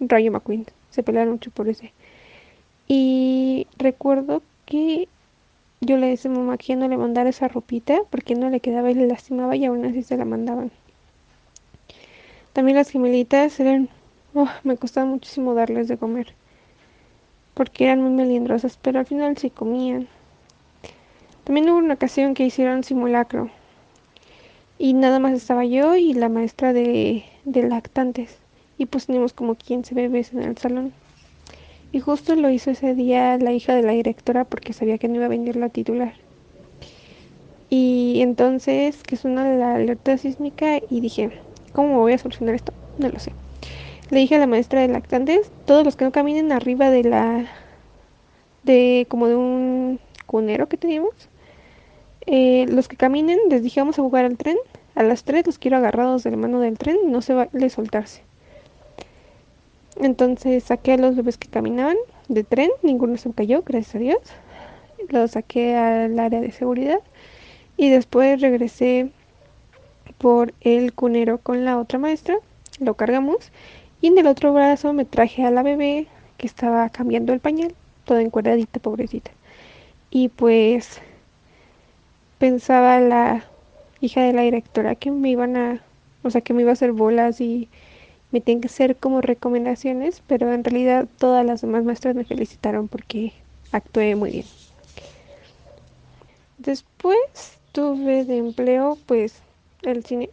[0.00, 0.66] Rayo McQueen.
[0.90, 1.92] Se peleaban mucho por ese.
[2.88, 5.08] Y recuerdo que
[5.80, 8.90] yo le decía a mamá que no le mandara esa ropita porque no le quedaba
[8.90, 10.70] y le lastimaba y aún así se la mandaban.
[12.52, 13.88] También las gemelitas eran...
[14.34, 16.34] Oh, me costaba muchísimo darles de comer
[17.56, 20.08] porque eran muy melindrosas, pero al final sí comían.
[21.44, 23.48] También hubo una ocasión que hicieron simulacro
[24.78, 28.36] y nada más estaba yo y la maestra de, de lactantes
[28.76, 30.92] y pues teníamos como 15 bebés en el salón.
[31.92, 35.16] Y justo lo hizo ese día la hija de la directora porque sabía que no
[35.16, 36.14] iba a venir la titular.
[37.68, 41.30] Y entonces que suena la alerta sísmica y dije,
[41.72, 42.72] ¿cómo voy a solucionar esto?
[42.98, 43.32] No lo sé.
[44.10, 47.46] Le dije a la maestra de lactantes, todos los que no caminen arriba de la
[48.62, 51.28] de como de un cunero que teníamos,
[52.26, 54.56] eh, los que caminen, les dije vamos a jugar al tren.
[54.94, 57.48] A las tres los quiero agarrados de la mano del tren y no se va
[57.52, 58.22] a soltarse.
[60.00, 61.96] Entonces saqué a los bebés que caminaban
[62.28, 64.20] de tren, ninguno se cayó, gracias a Dios.
[65.08, 67.00] Los saqué al área de seguridad
[67.76, 69.10] y después regresé
[70.18, 72.36] por el cunero con la otra maestra,
[72.80, 73.52] lo cargamos
[74.00, 76.06] y en el otro brazo me traje a la bebé
[76.36, 79.30] que estaba cambiando el pañal, toda encuadradita, pobrecita.
[80.10, 81.00] Y pues
[82.38, 83.44] pensaba la
[84.00, 85.82] hija de la directora que me iban a,
[86.22, 87.68] o sea, que me iba a hacer bolas y
[88.40, 93.32] tienen que hacer como recomendaciones, pero en realidad todas las demás maestras me felicitaron porque
[93.72, 94.46] actué muy bien.
[96.58, 99.42] Después tuve de empleo pues
[99.82, 100.30] el cine.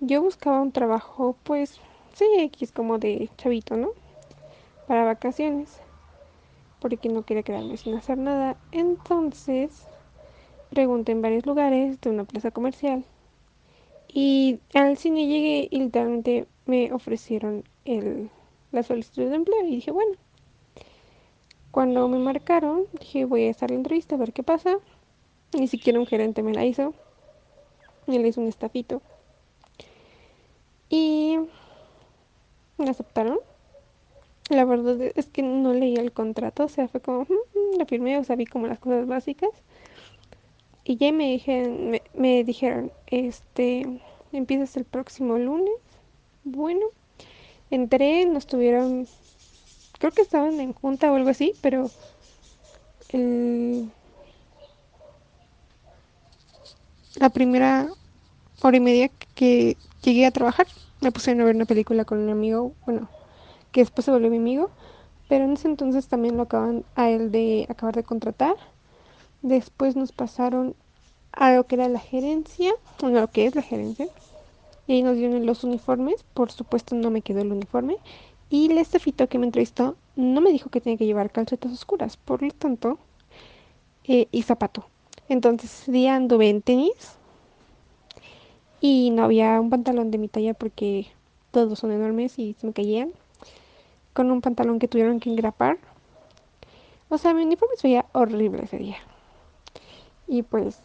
[0.00, 1.80] Yo buscaba un trabajo pues
[2.14, 3.90] sí, X como de chavito, ¿no?
[4.86, 5.78] Para vacaciones.
[6.80, 8.56] Porque no quería quedarme sin hacer nada.
[8.72, 9.84] Entonces
[10.70, 13.04] pregunté en varios lugares de una plaza comercial.
[14.08, 18.30] Y al cine llegué y literalmente me ofrecieron el,
[18.70, 20.16] la solicitud de empleo y dije, bueno.
[21.70, 24.76] Cuando me marcaron, dije, voy a estar en la entrevista a ver qué pasa.
[25.58, 26.92] Ni siquiera un gerente me la hizo.
[28.06, 29.00] Me le hizo un estafito.
[30.90, 31.38] Y
[32.76, 33.38] me aceptaron.
[34.50, 37.26] La verdad es que no leí el contrato, o sea, fue como,
[37.78, 39.50] la firmé, o sea, vi como las cosas básicas.
[40.84, 44.00] Y ya me dijeron, me, me dijeron, este,
[44.32, 45.72] empiezas el próximo lunes.
[46.44, 46.86] Bueno,
[47.70, 49.08] entré, nos tuvieron,
[49.98, 51.90] creo que estaban en junta o algo así, pero
[53.12, 53.90] el,
[57.16, 57.88] la primera
[58.62, 60.66] hora y media que llegué a trabajar
[61.00, 63.08] me puse a ver una película con un amigo, bueno,
[63.72, 64.70] que después se volvió mi amigo,
[65.28, 68.56] pero en ese entonces también lo acaban a él de acabar de contratar.
[69.42, 70.76] Después nos pasaron
[71.32, 74.08] a lo que era la gerencia, bueno, lo que es la gerencia,
[74.94, 76.24] y nos dieron los uniformes.
[76.34, 77.96] Por supuesto, no me quedó el uniforme.
[78.50, 82.16] Y el estafito que me entrevistó no me dijo que tenía que llevar calcetas oscuras,
[82.16, 82.98] por lo tanto,
[84.04, 84.86] eh, y zapato.
[85.28, 87.16] Entonces, ese día anduve en tenis
[88.80, 91.06] y no había un pantalón de mi talla porque
[91.50, 93.12] todos son enormes y se me caían.
[94.12, 95.78] Con un pantalón que tuvieron que engrapar.
[97.08, 98.96] O sea, mi uniforme se veía horrible ese día.
[100.26, 100.80] Y pues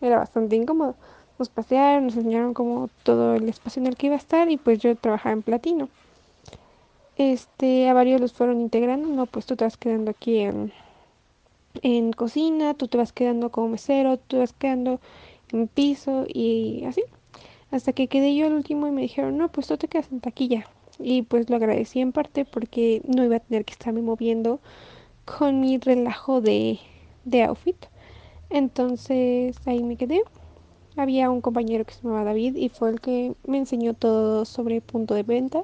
[0.00, 0.94] era bastante incómodo
[1.38, 4.56] nos pasearon, nos enseñaron como todo el espacio en el que iba a estar y
[4.58, 5.88] pues yo trabajaba en platino.
[7.16, 10.72] este, a varios los fueron integrando, no, pues tú te vas quedando aquí en,
[11.82, 15.00] en cocina, tú te vas quedando como mesero, tú te vas quedando
[15.52, 17.02] en piso y así.
[17.70, 20.20] Hasta que quedé yo el último y me dijeron, no, pues tú te quedas en
[20.20, 20.66] taquilla.
[20.98, 24.60] Y pues lo agradecí en parte porque no iba a tener que estarme moviendo
[25.24, 26.80] con mi relajo de,
[27.24, 27.76] de outfit.
[28.50, 30.22] Entonces ahí me quedé.
[30.98, 34.80] Había un compañero que se llamaba David y fue el que me enseñó todo sobre
[34.80, 35.62] punto de venta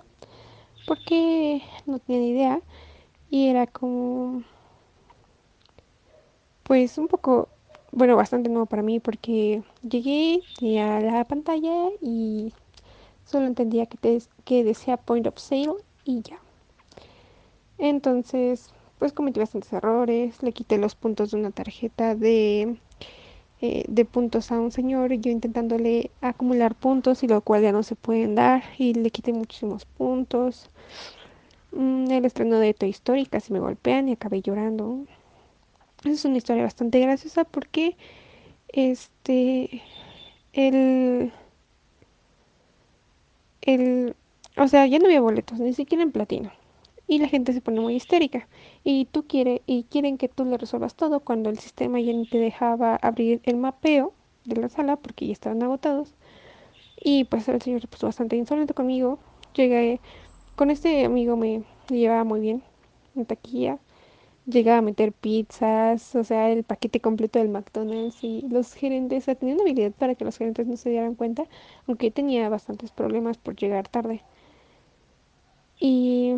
[0.86, 2.60] porque no tenía ni idea
[3.30, 4.44] y era como
[6.62, 7.48] pues un poco
[7.90, 12.52] bueno bastante nuevo para mí porque llegué tenía la pantalla y
[13.24, 16.38] solo entendía que, que decía point of sale y ya.
[17.78, 18.70] Entonces
[19.00, 22.76] pues cometí bastantes errores le quité los puntos de una tarjeta de
[23.60, 27.72] eh, de puntos a un señor y yo intentándole acumular puntos y lo cual ya
[27.72, 30.70] no se pueden dar y le quité muchísimos puntos
[31.74, 35.06] Mm, el estreno de Toy Story casi me golpean y acabé llorando.
[36.04, 37.96] Es una historia bastante graciosa porque
[38.68, 39.82] este
[40.52, 41.32] el
[43.62, 44.14] el
[44.56, 46.52] o sea, ya no había boletos, ni siquiera en platino.
[47.06, 48.48] Y la gente se pone muy histérica.
[48.82, 52.24] Y tú quiere, y quieren que tú le resuelvas todo cuando el sistema ya no
[52.24, 54.14] te dejaba abrir el mapeo
[54.44, 56.14] de la sala porque ya estaban agotados.
[57.02, 59.18] Y pues el señor se puso bastante insolente conmigo.
[59.54, 60.00] Llegué
[60.56, 62.62] con este amigo me llevaba muy bien
[63.16, 63.78] en taquilla.
[64.46, 69.26] Llegaba a meter pizzas, o sea, el paquete completo del McDonald's y los gerentes, o
[69.26, 71.44] sea, habilidad para que los gerentes no se dieran cuenta,
[71.86, 74.22] aunque tenía bastantes problemas por llegar tarde.
[75.78, 76.34] Y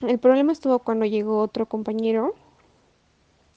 [0.00, 2.34] el problema estuvo cuando llegó otro compañero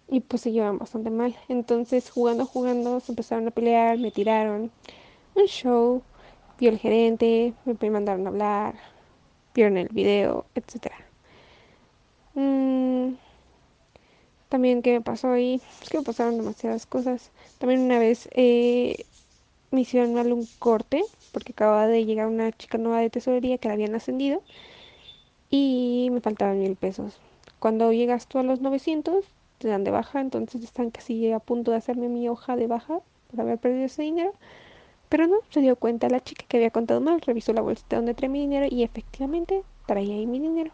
[0.09, 1.35] y pues se llevaban bastante mal.
[1.47, 4.71] Entonces, jugando, jugando, se empezaron a pelear, me tiraron
[5.35, 6.03] un show,
[6.59, 8.75] vio el gerente, me mandaron a hablar,
[9.55, 10.91] vieron el video, etc.
[12.35, 13.15] Mm,
[14.49, 17.31] también qué me pasó ahí, es que me pasaron demasiadas cosas.
[17.57, 19.05] También una vez eh,
[19.71, 23.67] me hicieron mal un corte porque acababa de llegar una chica nueva de tesorería que
[23.69, 24.43] la habían ascendido
[25.55, 27.19] y me faltaban mil pesos.
[27.59, 29.23] Cuando llegas tú a los 900
[29.59, 33.01] te dan de baja, entonces están casi a punto de hacerme mi hoja de baja
[33.29, 34.33] por haber perdido ese dinero.
[35.09, 38.15] Pero no, se dio cuenta la chica que había contado mal, revisó la bolsita donde
[38.15, 40.71] traía mi dinero y efectivamente traía ahí mi dinero.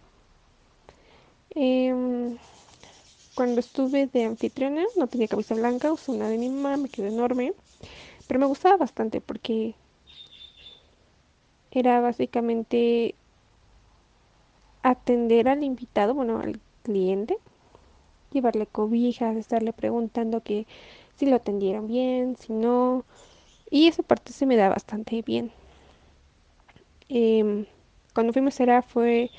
[1.55, 2.37] Eh,
[3.35, 7.07] cuando estuve de anfitriona no tenía camisa blanca, usé una de mi mamá, me quedó
[7.07, 7.51] enorme,
[8.27, 9.75] pero me gustaba bastante porque
[11.69, 13.15] era básicamente
[14.83, 17.37] atender al invitado, bueno, al cliente,
[18.31, 20.67] llevarle cobijas, estarle preguntando que
[21.15, 23.05] si lo atendieron bien, si no,
[23.69, 25.51] y esa parte se me da bastante bien.
[27.09, 27.65] Eh,
[28.13, 29.31] cuando fui mesera fue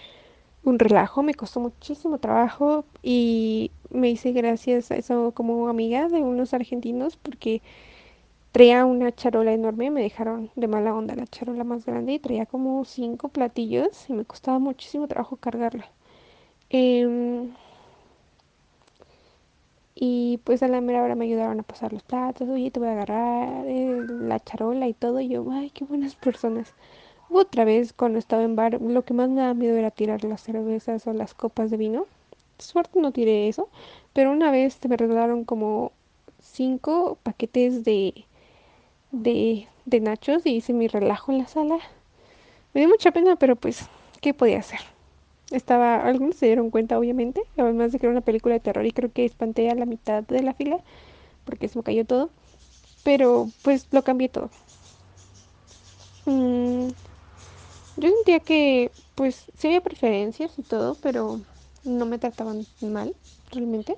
[0.65, 6.19] un relajo, me costó muchísimo trabajo y me hice gracias a eso como amiga de
[6.21, 7.63] unos argentinos porque
[8.53, 12.47] traía una charola enorme, me dejaron de mala onda la charola más grande y traía
[12.47, 15.89] como cinco platillos y me costaba muchísimo trabajo cargarla.
[16.71, 17.49] Eh,
[20.03, 22.89] y pues a la mera hora me ayudaron a pasar los platos, oye, te voy
[22.89, 25.21] a agarrar eh, la charola y todo.
[25.21, 26.73] Y yo, ay, qué buenas personas.
[27.31, 30.43] Otra vez, cuando estaba en bar, lo que más me daba miedo era tirar las
[30.43, 32.07] cervezas o las copas de vino.
[32.59, 33.69] Suerte no tiré eso,
[34.15, 35.93] pero una vez me regalaron como
[36.41, 38.25] cinco paquetes de,
[39.13, 41.79] de, de nachos y hice mi relajo en la sala.
[42.75, 43.87] Me dio mucha pena, pero pues,
[44.21, 44.81] ¿qué podía hacer?
[45.51, 48.93] Estaba, algunos se dieron cuenta, obviamente, además de que era una película de terror y
[48.93, 50.79] creo que espanté a la mitad de la fila
[51.45, 52.31] porque se me cayó todo.
[53.03, 54.51] Pero pues lo cambié todo.
[56.27, 56.89] Mm,
[57.97, 61.41] yo sentía que pues sí había preferencias y todo, pero
[61.85, 63.15] no me trataban mal,
[63.51, 63.97] realmente.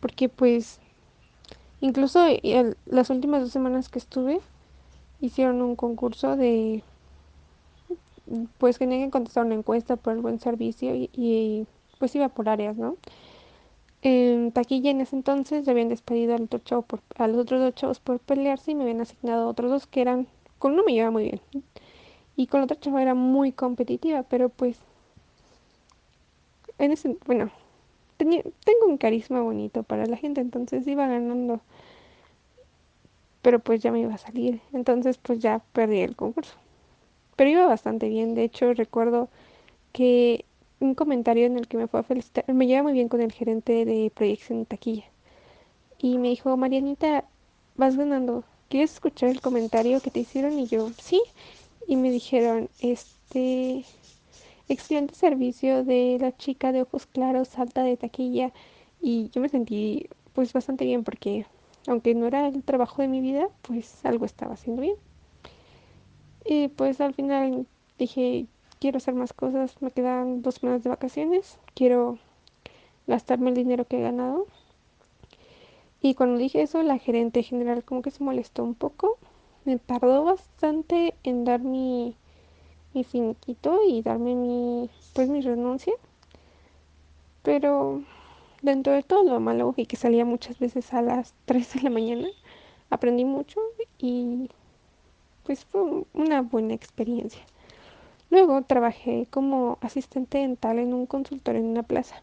[0.00, 0.80] Porque pues
[1.84, 2.26] incluso
[2.86, 4.40] las últimas dos semanas que estuve
[5.20, 6.82] hicieron un concurso de
[8.56, 11.66] pues que que contestar una encuesta por el buen servicio y,
[11.98, 12.96] pues iba por áreas, ¿no?
[14.00, 17.60] En taquilla en ese entonces ya habían despedido al otro chavo por, a los otros
[17.60, 20.26] dos chavos por pelearse y me habían asignado otros dos que eran,
[20.58, 21.40] con uno me llevaba muy bien
[22.34, 24.78] y con otro chavo era muy competitiva, pero pues
[26.78, 27.50] en ese, bueno,
[28.16, 31.60] tenía, tengo un carisma bonito para la gente, entonces iba ganando,
[33.44, 36.56] pero pues ya me iba a salir, entonces pues ya perdí el concurso
[37.36, 38.34] pero iba bastante bien.
[38.34, 39.28] De hecho, recuerdo
[39.92, 40.44] que
[40.80, 43.32] un comentario en el que me fue a felicitar, me lleva muy bien con el
[43.32, 45.04] gerente de proyección taquilla.
[45.98, 47.24] Y me dijo, Marianita,
[47.76, 48.44] vas ganando.
[48.68, 50.58] ¿Quieres escuchar el comentario que te hicieron?
[50.58, 51.22] Y yo, sí.
[51.86, 53.84] Y me dijeron, este,
[54.68, 58.52] excelente servicio de la chica de ojos claros, alta de taquilla
[59.00, 61.46] y yo me sentí pues bastante bien porque
[61.86, 64.96] aunque no era el trabajo de mi vida, pues algo estaba haciendo bien.
[66.44, 67.66] Y pues al final
[67.98, 68.46] dije,
[68.80, 72.18] quiero hacer más cosas, me quedan dos semanas de vacaciones, quiero
[73.06, 74.46] gastarme el dinero que he ganado.
[76.00, 79.16] Y cuando dije eso, la gerente general como que se molestó un poco.
[79.64, 82.14] Me tardó bastante en dar mi,
[82.92, 85.94] mi finiquito y darme mi, pues mi renuncia.
[87.42, 88.02] Pero
[88.64, 91.90] dentro de todo lo malo y que salía muchas veces a las 3 de la
[91.90, 92.28] mañana,
[92.90, 93.60] aprendí mucho
[93.98, 94.48] y
[95.44, 97.42] pues fue una buena experiencia.
[98.30, 102.22] Luego trabajé como asistente dental en un consultorio en una plaza.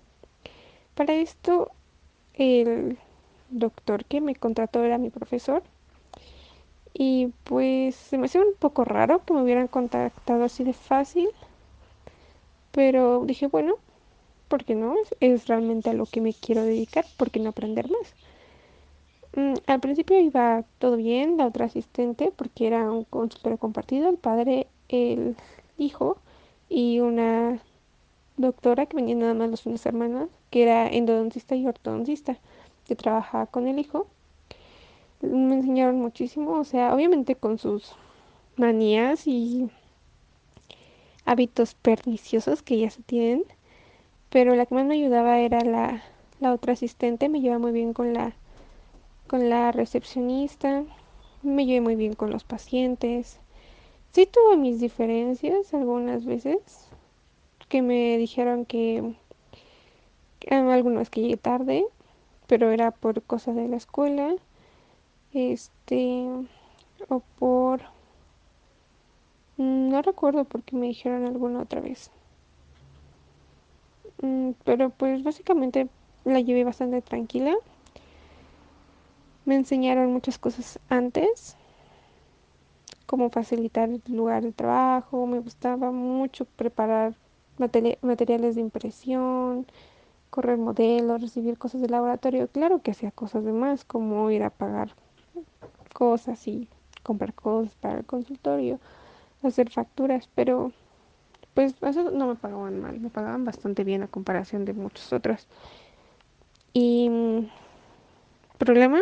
[0.95, 1.71] Para esto,
[2.33, 2.97] el
[3.51, 5.63] doctor que me contrató era mi profesor.
[6.93, 11.29] Y pues se me hacía un poco raro que me hubieran contactado así de fácil.
[12.71, 13.75] Pero dije, bueno,
[14.51, 14.95] ¿por qué no?
[15.21, 18.13] Es, realmente a lo que me quiero dedicar, ¿por qué no aprender más?
[19.33, 24.17] Mm, al principio iba todo bien, la otra asistente, porque era un consultorio compartido, el
[24.17, 25.37] padre, el
[25.77, 26.17] hijo
[26.67, 27.61] y una
[28.35, 32.37] doctora que venía nada más los de semana, que era endodoncista y ortodoncista,
[32.85, 34.05] que trabajaba con el hijo.
[35.21, 37.93] Me enseñaron muchísimo, o sea, obviamente con sus
[38.57, 39.69] manías y
[41.23, 43.45] hábitos perniciosos que ya se tienen,
[44.31, 46.01] pero la que más me ayudaba era la,
[46.39, 48.33] la otra asistente, me llevaba muy bien con la
[49.27, 50.83] con la recepcionista,
[51.41, 53.39] me llevé muy bien con los pacientes.
[54.11, 56.89] Sí tuve mis diferencias algunas veces,
[57.69, 59.15] que me dijeron que
[60.49, 61.85] algunas que llegué tarde,
[62.47, 64.35] pero era por cosas de la escuela,
[65.33, 66.27] este,
[67.07, 67.81] o por,
[69.57, 72.11] mm, no recuerdo por qué me dijeron alguna otra vez.
[74.21, 75.87] Mm, pero pues básicamente
[76.25, 77.55] la llevé bastante tranquila.
[79.45, 81.57] Me enseñaron muchas cosas antes,
[83.07, 87.15] como facilitar el lugar de trabajo, me gustaba mucho preparar
[87.57, 89.65] materiales de impresión,
[90.29, 92.47] correr modelos, recibir cosas de laboratorio.
[92.47, 94.95] Claro que hacía cosas de más, como ir a pagar
[95.93, 96.69] cosas y
[97.03, 98.79] comprar cosas para el consultorio,
[99.43, 100.71] hacer facturas, pero
[101.53, 105.47] pues eso no me pagaban mal, me pagaban bastante bien a comparación de muchos otros.
[106.73, 107.49] Y mm,
[108.57, 109.01] problema,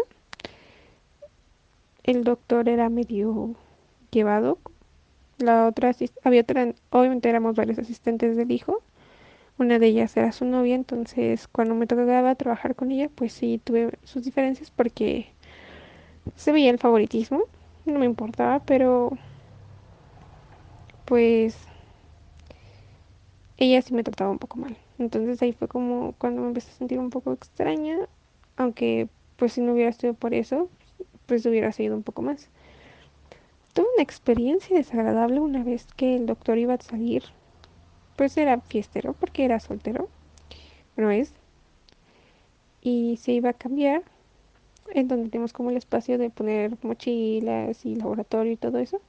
[2.04, 3.56] el doctor era medio
[4.12, 4.58] llevado
[5.38, 5.92] la otra,
[6.24, 8.82] había otra, obviamente éramos varios asistentes del hijo.
[9.58, 13.60] Una de ellas era su novia, entonces cuando me tocaba trabajar con ella, pues sí
[13.64, 15.28] tuve sus diferencias porque
[16.36, 17.44] se veía el favoritismo,
[17.86, 19.12] no me importaba, pero
[21.06, 21.58] pues
[23.60, 24.78] ella sí me trataba un poco mal.
[24.98, 27.98] Entonces ahí fue como cuando me empecé a sentir un poco extraña,
[28.58, 30.70] aunque pues si no hubiera sido por eso,
[31.26, 32.50] pues hubiera sido un poco más.
[33.74, 37.24] Tuve una experiencia desagradable una vez que el doctor iba a salir.
[38.16, 40.10] Pues era fiestero porque era soltero.
[40.98, 41.34] No es.
[42.82, 44.04] Y se iba a cambiar.
[44.92, 49.00] En donde tenemos como el espacio de poner mochilas y laboratorio y todo eso.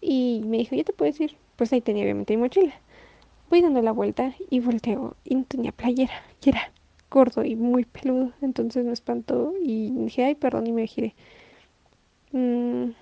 [0.00, 1.36] Y me dijo, ¿ya te puedes ir?
[1.56, 2.74] Pues ahí tenía obviamente mi mochila.
[3.50, 6.14] Voy dando la vuelta y volteo y no tenía playera.
[6.44, 6.72] Y era
[7.10, 8.32] gordo y muy peludo.
[8.40, 11.14] Entonces me espantó y dije, ay, perdón, y me giré.
[12.32, 12.92] Mm,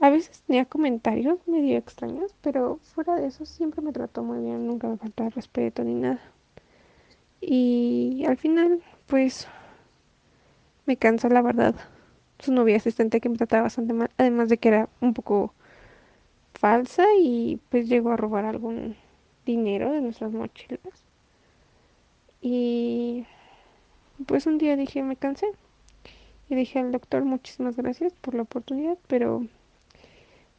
[0.00, 4.66] a veces tenía comentarios medio extraños, pero fuera de eso siempre me trató muy bien,
[4.66, 6.20] nunca me faltaba respeto ni nada.
[7.40, 9.46] Y al final, pues,
[10.86, 11.74] me cansó la verdad.
[12.38, 15.54] Su novia asistente que me trataba bastante mal, además de que era un poco
[16.60, 18.94] falsa y pues llegó a robar algún
[19.46, 21.04] dinero de nuestras mochilas.
[22.42, 23.24] Y
[24.26, 25.46] pues un día dije, me cansé.
[26.50, 29.46] Y dije al doctor, muchísimas gracias por la oportunidad, pero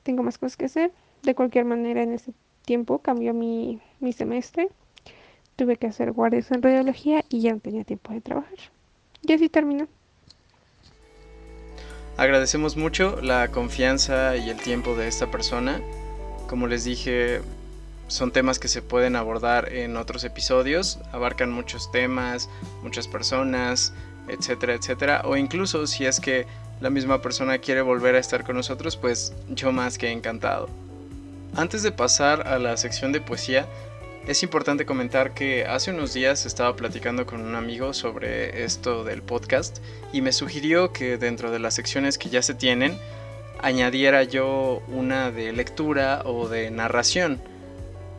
[0.04, 0.92] tengo más cosas que hacer.
[1.22, 2.34] De cualquier manera, en ese
[2.66, 4.70] tiempo cambió mi, mi semestre.
[5.56, 8.58] Tuve que hacer guardias en radiología y ya no tenía tiempo de trabajar.
[9.22, 9.88] Y así terminó.
[12.18, 15.82] Agradecemos mucho la confianza y el tiempo de esta persona.
[16.48, 17.42] Como les dije,
[18.08, 22.50] son temas que se pueden abordar en otros episodios, abarcan muchos temas,
[22.84, 23.94] muchas personas,
[24.28, 25.22] etcétera, etcétera.
[25.26, 26.46] O incluso si es que
[26.82, 30.70] la misma persona quiere volver a estar con nosotros, pues yo más que encantado.
[31.56, 33.68] Antes de pasar a la sección de poesía,
[34.28, 39.24] es importante comentar que hace unos días estaba platicando con un amigo sobre esto del
[39.24, 39.80] podcast
[40.14, 42.98] y me sugirió que dentro de las secciones que ya se tienen
[43.62, 47.42] añadiera yo una de lectura o de narración.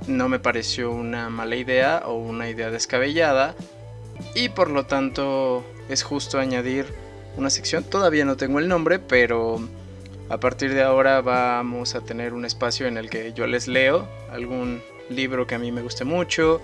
[0.09, 3.55] no me pareció una mala idea o una idea descabellada
[4.35, 6.87] y por lo tanto es justo añadir
[7.37, 9.61] una sección, todavía no tengo el nombre, pero
[10.29, 14.09] a partir de ahora vamos a tener un espacio en el que yo les leo
[14.31, 14.83] algún
[15.15, 16.61] libro que a mí me guste mucho,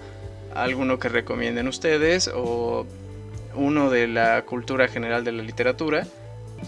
[0.54, 2.86] alguno que recomienden ustedes o
[3.54, 6.06] uno de la cultura general de la literatura,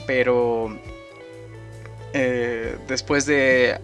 [0.06, 0.76] pero
[2.12, 3.78] eh, después de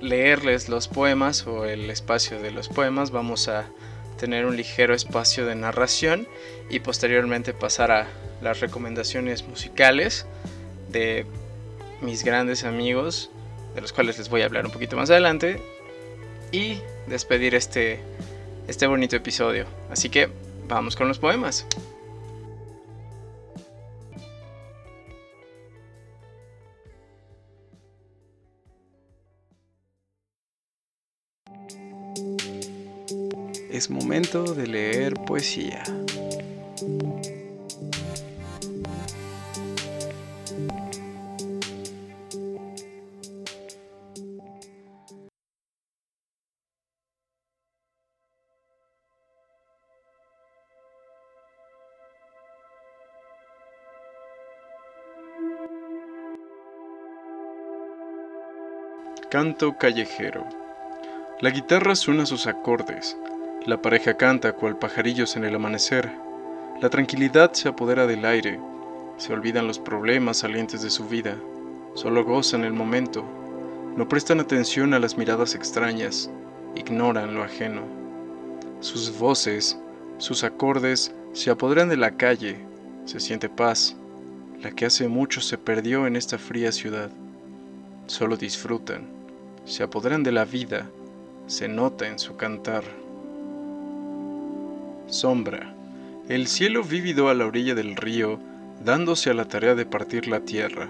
[0.00, 3.66] leerles los poemas o el espacio de los poemas vamos a
[4.18, 6.26] tener un ligero espacio de narración
[6.68, 8.08] y posteriormente pasar a
[8.40, 10.26] las recomendaciones musicales
[10.90, 11.24] de
[12.00, 13.30] mis grandes amigos,
[13.74, 15.60] de los cuales les voy a hablar un poquito más adelante,
[16.52, 17.98] y despedir este,
[18.68, 19.66] este bonito episodio.
[19.90, 20.28] Así que
[20.68, 21.66] vamos con los poemas.
[33.70, 35.82] Es momento de leer poesía.
[59.32, 60.44] Canto callejero.
[61.40, 63.16] La guitarra suena sus acordes.
[63.64, 66.12] La pareja canta cual pajarillos en el amanecer.
[66.82, 68.60] La tranquilidad se apodera del aire.
[69.16, 71.38] Se olvidan los problemas salientes de su vida.
[71.94, 73.24] Solo gozan el momento.
[73.96, 76.28] No prestan atención a las miradas extrañas.
[76.76, 77.84] Ignoran lo ajeno.
[78.80, 79.78] Sus voces,
[80.18, 82.58] sus acordes se apoderan de la calle.
[83.06, 83.96] Se siente paz,
[84.60, 87.10] la que hace mucho se perdió en esta fría ciudad.
[88.08, 89.21] Solo disfrutan
[89.64, 90.90] se apoderan de la vida,
[91.46, 92.84] se nota en su cantar.
[95.06, 95.74] Sombra.
[96.28, 98.38] El cielo vívido a la orilla del río,
[98.84, 100.88] dándose a la tarea de partir la tierra,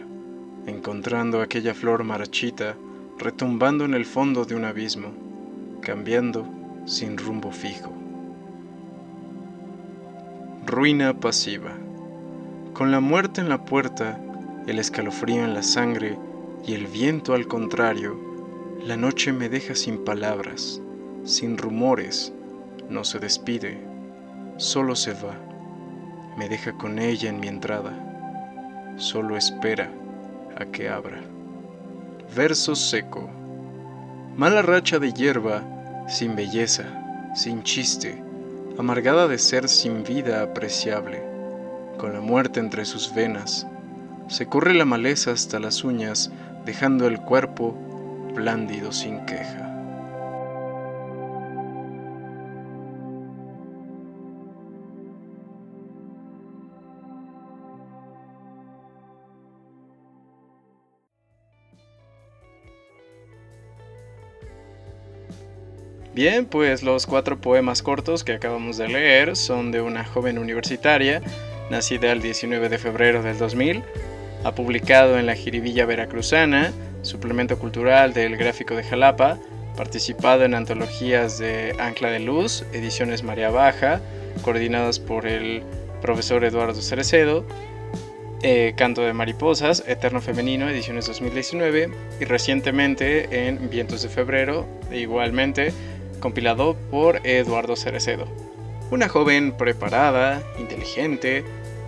[0.66, 2.76] encontrando aquella flor marchita,
[3.18, 5.12] retumbando en el fondo de un abismo,
[5.80, 6.46] cambiando
[6.86, 7.92] sin rumbo fijo.
[10.66, 11.72] Ruina pasiva.
[12.72, 14.18] Con la muerte en la puerta,
[14.66, 16.16] el escalofrío en la sangre
[16.66, 18.31] y el viento al contrario,
[18.84, 20.80] la noche me deja sin palabras,
[21.24, 22.32] sin rumores,
[22.88, 23.78] no se despide,
[24.56, 25.36] solo se va,
[26.36, 27.92] me deja con ella en mi entrada,
[28.96, 29.88] solo espera
[30.58, 31.22] a que abra.
[32.34, 33.30] Verso seco.
[34.36, 35.62] Mala racha de hierba,
[36.08, 36.84] sin belleza,
[37.36, 38.20] sin chiste,
[38.78, 41.22] amargada de ser sin vida apreciable,
[41.98, 43.64] con la muerte entre sus venas,
[44.26, 46.32] se corre la maleza hasta las uñas,
[46.64, 47.76] dejando el cuerpo
[48.34, 49.72] plándido sin queja.
[66.14, 71.22] Bien, pues los cuatro poemas cortos que acabamos de leer son de una joven universitaria,
[71.70, 73.82] nacida el 19 de febrero del 2000,
[74.44, 76.70] ha publicado en la Jiribilla Veracruzana,
[77.02, 79.38] suplemento cultural del Gráfico de Jalapa,
[79.76, 84.00] participado en antologías de Ancla de Luz, ediciones María Baja,
[84.42, 85.62] coordinadas por el
[86.00, 87.44] profesor Eduardo Cerecedo,
[88.42, 91.90] eh, Canto de Mariposas, Eterno Femenino, ediciones 2019,
[92.20, 95.72] y recientemente en Vientos de Febrero, igualmente
[96.18, 98.26] compilado por Eduardo Cerecedo.
[98.90, 101.44] Una joven preparada, inteligente,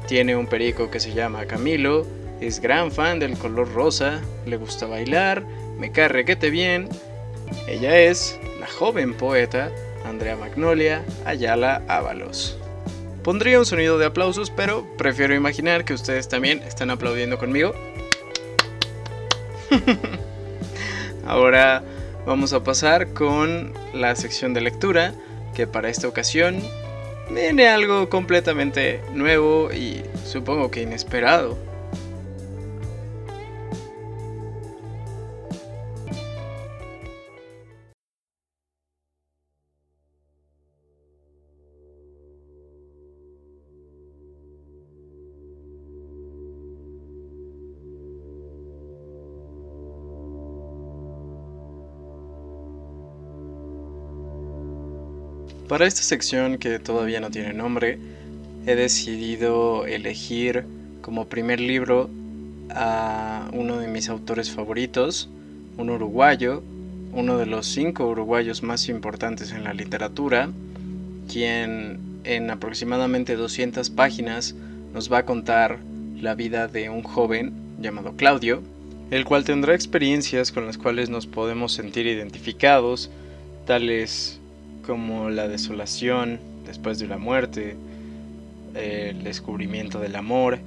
[0.07, 2.07] tiene un perico que se llama Camilo,
[2.41, 5.45] es gran fan del color rosa, le gusta bailar,
[5.78, 6.89] me cae requete bien.
[7.68, 9.70] Ella es la joven poeta
[10.05, 12.59] Andrea Magnolia Ayala Ábalos.
[13.22, 17.74] Pondría un sonido de aplausos, pero prefiero imaginar que ustedes también están aplaudiendo conmigo.
[21.26, 21.82] Ahora
[22.26, 25.14] vamos a pasar con la sección de lectura,
[25.55, 26.62] que para esta ocasión
[27.30, 31.57] viene algo completamente nuevo y supongo que inesperado.
[55.69, 57.99] Para esta sección que todavía no tiene nombre,
[58.67, 60.67] he decidido elegir
[61.01, 62.11] como primer libro
[62.71, 65.31] a uno de mis autores favoritos,
[65.79, 66.62] un uruguayo,
[67.12, 70.51] uno de los cinco uruguayos más importantes en la literatura,
[71.33, 74.55] quien en aproximadamente 200 páginas
[74.93, 75.79] nos va a contar
[76.21, 78.62] la vida de un joven llamado Claudio,
[79.11, 83.11] el cual tendrá experiencias con las cuales nos podemos sentir identificados,
[83.67, 84.41] tales
[84.87, 87.76] como la desolación después de la muerte,
[88.74, 90.59] el descubrimiento del amor,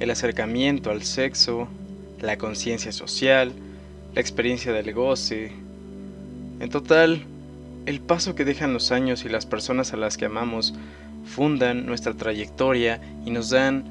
[0.00, 1.68] el acercamiento al sexo,
[2.20, 3.52] la conciencia social,
[4.14, 5.52] la experiencia del goce.
[6.60, 7.22] En total,
[7.86, 10.74] el paso que dejan los años y las personas a las que amamos
[11.24, 13.84] fundan nuestra trayectoria y nos dan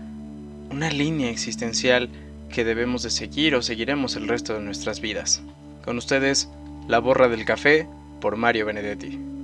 [0.72, 2.10] una línea existencial
[2.50, 5.42] que debemos de seguir o seguiremos el resto de nuestras vidas.
[5.84, 6.50] Con ustedes,
[6.88, 7.88] La Borra del Café
[8.22, 9.35] por Mario Benedetti.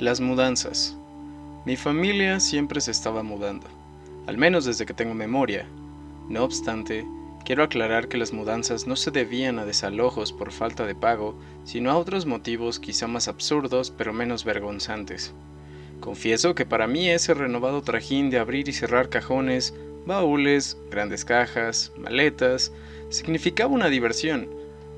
[0.00, 0.96] Las mudanzas.
[1.66, 3.66] Mi familia siempre se estaba mudando,
[4.26, 5.66] al menos desde que tengo memoria.
[6.26, 7.04] No obstante,
[7.44, 11.34] quiero aclarar que las mudanzas no se debían a desalojos por falta de pago,
[11.64, 15.34] sino a otros motivos quizá más absurdos pero menos vergonzantes.
[16.00, 19.74] Confieso que para mí ese renovado trajín de abrir y cerrar cajones,
[20.06, 22.72] baúles, grandes cajas, maletas,
[23.10, 24.48] significaba una diversión.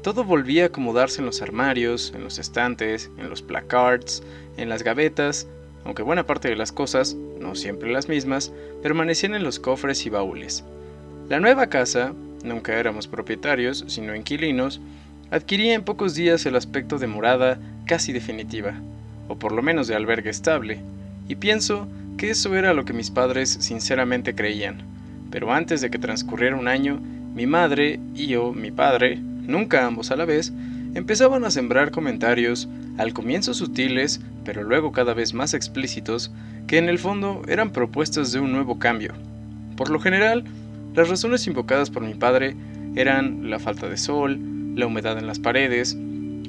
[0.03, 4.25] Todo volvía a acomodarse en los armarios, en los estantes, en los placards,
[4.57, 5.47] en las gavetas,
[5.85, 10.11] aunque buena parte de las cosas, no siempre las mismas, permanecían en los cofres y
[10.11, 10.65] baúles.
[11.29, 14.81] La nueva casa, nunca éramos propietarios, sino inquilinos,
[15.31, 18.75] adquiría en pocos días el aspecto de morada casi definitiva
[19.29, 20.81] o por lo menos de albergue estable,
[21.29, 21.87] y pienso
[22.19, 24.83] que eso era lo que mis padres sinceramente creían.
[25.31, 27.01] Pero antes de que transcurriera un año,
[27.35, 30.53] mi madre y yo, mi padre, nunca ambos a la vez,
[30.95, 32.69] empezaban a sembrar comentarios,
[32.99, 36.33] al comienzo sutiles, pero luego cada vez más explícitos,
[36.67, 39.15] que en el fondo eran propuestas de un nuevo cambio.
[39.77, 40.45] Por lo general,
[40.95, 42.55] las razones invocadas por mi padre
[42.95, 44.39] eran la falta de sol,
[44.75, 45.97] la humedad en las paredes,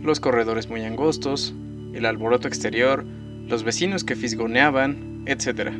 [0.01, 1.53] los corredores muy angostos,
[1.93, 3.05] el alboroto exterior,
[3.47, 5.71] los vecinos que fisgoneaban, etc.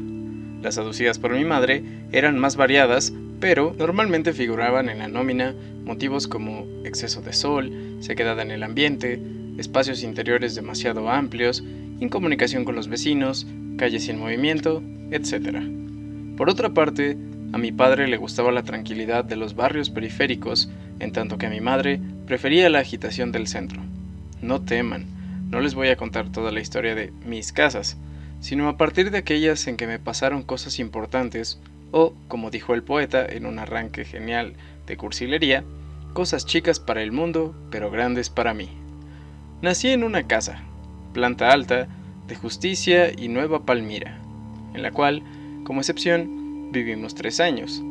[0.61, 3.13] Las aducidas por mi madre eran más variadas,
[3.43, 9.21] pero normalmente figuraban en la nómina motivos como exceso de sol, sequedad en el ambiente,
[9.57, 11.61] espacios interiores demasiado amplios,
[11.99, 13.45] incomunicación con los vecinos,
[13.77, 14.81] calles sin movimiento,
[15.11, 15.57] etc.
[16.37, 17.17] Por otra parte,
[17.51, 20.69] a mi padre le gustaba la tranquilidad de los barrios periféricos,
[21.01, 23.81] en tanto que a mi madre prefería la agitación del centro.
[24.41, 25.05] No teman,
[25.49, 27.97] no les voy a contar toda la historia de mis casas,
[28.39, 31.59] sino a partir de aquellas en que me pasaron cosas importantes,
[31.93, 34.55] o, como dijo el poeta en un arranque genial
[34.87, 35.63] de cursilería,
[36.13, 38.67] cosas chicas para el mundo, pero grandes para mí.
[39.61, 40.61] Nací en una casa,
[41.13, 41.87] planta alta,
[42.27, 44.17] de Justicia y Nueva Palmira,
[44.73, 45.21] en la cual,
[45.63, 47.81] como excepción, vivimos tres años.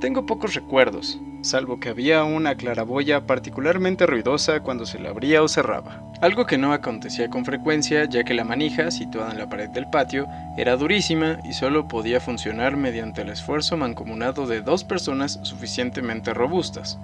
[0.00, 5.48] Tengo pocos recuerdos, salvo que había una claraboya particularmente ruidosa cuando se la abría o
[5.48, 6.02] cerraba.
[6.20, 9.86] Algo que no acontecía con frecuencia ya que la manija, situada en la pared del
[9.90, 10.26] patio,
[10.56, 16.98] era durísima y solo podía funcionar mediante el esfuerzo mancomunado de dos personas suficientemente robustas.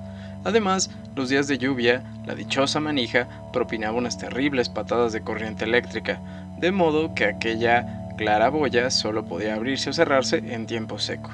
[0.45, 6.19] Además, los días de lluvia, la dichosa manija propinaba unas terribles patadas de corriente eléctrica,
[6.59, 11.31] de modo que aquella claraboya solo podía abrirse o cerrarse en tiempo seco.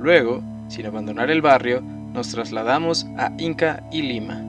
[0.00, 1.82] Luego, sin abandonar el barrio,
[2.14, 4.40] nos trasladamos a Inca y Lima.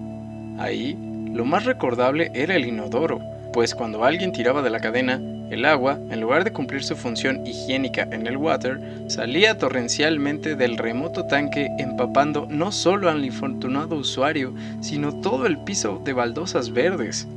[0.59, 0.97] Ahí,
[1.33, 3.19] lo más recordable era el inodoro,
[3.51, 7.45] pues cuando alguien tiraba de la cadena, el agua, en lugar de cumplir su función
[7.45, 14.53] higiénica en el water, salía torrencialmente del remoto tanque empapando no solo al infortunado usuario,
[14.79, 17.27] sino todo el piso de baldosas verdes.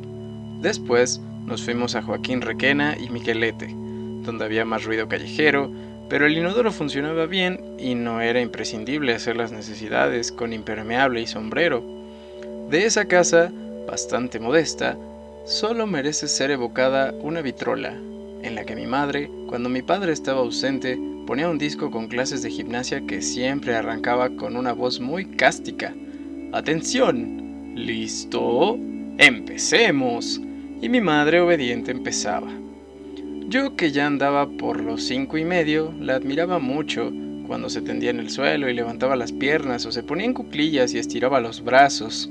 [0.60, 3.68] Después nos fuimos a Joaquín Requena y Miquelete,
[4.22, 5.70] donde había más ruido callejero,
[6.08, 11.26] pero el inodoro funcionaba bien y no era imprescindible hacer las necesidades con impermeable y
[11.26, 11.82] sombrero.
[12.70, 13.52] De esa casa,
[13.86, 14.96] bastante modesta,
[15.44, 17.94] solo merece ser evocada una vitrola,
[18.42, 22.42] en la que mi madre, cuando mi padre estaba ausente, ponía un disco con clases
[22.42, 25.94] de gimnasia que siempre arrancaba con una voz muy cástica.
[26.52, 27.74] ¡Atención!
[27.74, 28.78] ¿Listo?
[29.18, 30.40] ¡Empecemos!
[30.80, 32.50] Y mi madre obediente empezaba.
[33.48, 37.10] Yo que ya andaba por los cinco y medio, la admiraba mucho
[37.46, 40.92] cuando se tendía en el suelo y levantaba las piernas o se ponía en cuclillas
[40.92, 42.28] y estiraba los brazos.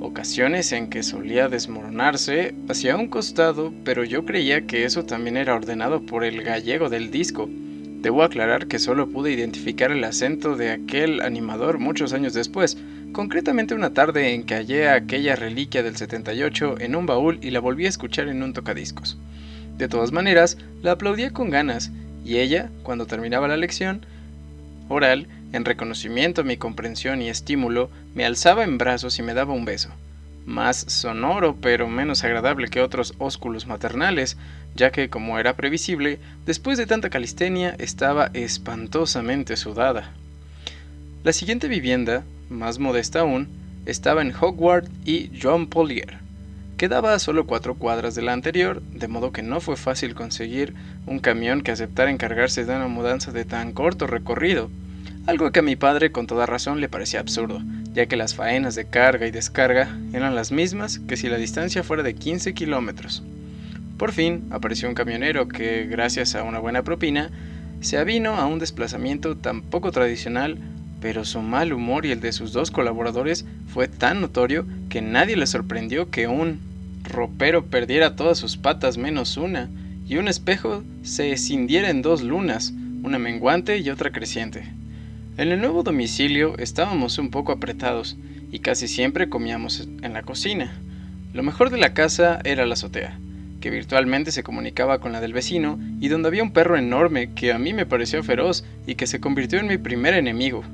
[0.00, 5.54] Ocasiones en que solía desmoronarse hacia un costado, pero yo creía que eso también era
[5.54, 7.48] ordenado por el gallego del disco.
[7.48, 12.76] Debo aclarar que solo pude identificar el acento de aquel animador muchos años después,
[13.12, 17.60] concretamente una tarde en que hallé aquella reliquia del 78 en un baúl y la
[17.60, 19.18] volví a escuchar en un tocadiscos.
[19.78, 21.92] De todas maneras, la aplaudía con ganas,
[22.24, 24.04] y ella, cuando terminaba la lección
[24.88, 29.54] oral, en reconocimiento a mi comprensión y estímulo, me alzaba en brazos y me daba
[29.54, 29.90] un beso.
[30.46, 34.36] Más sonoro pero menos agradable que otros ósculos maternales,
[34.74, 40.10] ya que, como era previsible, después de tanta calistenia estaba espantosamente sudada.
[41.22, 43.48] La siguiente vivienda, más modesta aún,
[43.86, 46.27] estaba en Hogwarts y John Polier.
[46.78, 50.74] Quedaba a solo cuatro cuadras de la anterior, de modo que no fue fácil conseguir
[51.06, 54.70] un camión que aceptara encargarse de una mudanza de tan corto recorrido,
[55.26, 57.60] algo que a mi padre con toda razón le parecía absurdo,
[57.94, 61.82] ya que las faenas de carga y descarga eran las mismas que si la distancia
[61.82, 63.24] fuera de 15 kilómetros.
[63.96, 67.32] Por fin apareció un camionero que, gracias a una buena propina,
[67.80, 70.58] se avino a un desplazamiento tan poco tradicional
[71.00, 75.36] pero su mal humor y el de sus dos colaboradores fue tan notorio que nadie
[75.36, 76.67] le sorprendió que un
[77.08, 79.70] ropero perdiera todas sus patas menos una,
[80.06, 84.64] y un espejo se escindiera en dos lunas, una menguante y otra creciente.
[85.36, 88.16] En el nuevo domicilio estábamos un poco apretados,
[88.50, 90.72] y casi siempre comíamos en la cocina.
[91.32, 93.18] Lo mejor de la casa era la azotea,
[93.60, 97.52] que virtualmente se comunicaba con la del vecino, y donde había un perro enorme que
[97.52, 100.64] a mí me pareció feroz y que se convirtió en mi primer enemigo.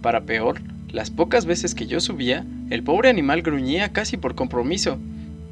[0.00, 0.60] Para peor,
[0.90, 4.98] las pocas veces que yo subía, el pobre animal gruñía casi por compromiso,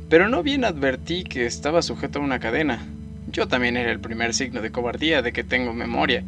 [0.08, 2.86] pero no bien advertí que estaba sujeto a una cadena.
[3.30, 6.24] Yo también era el primer signo de cobardía de que tengo memoria.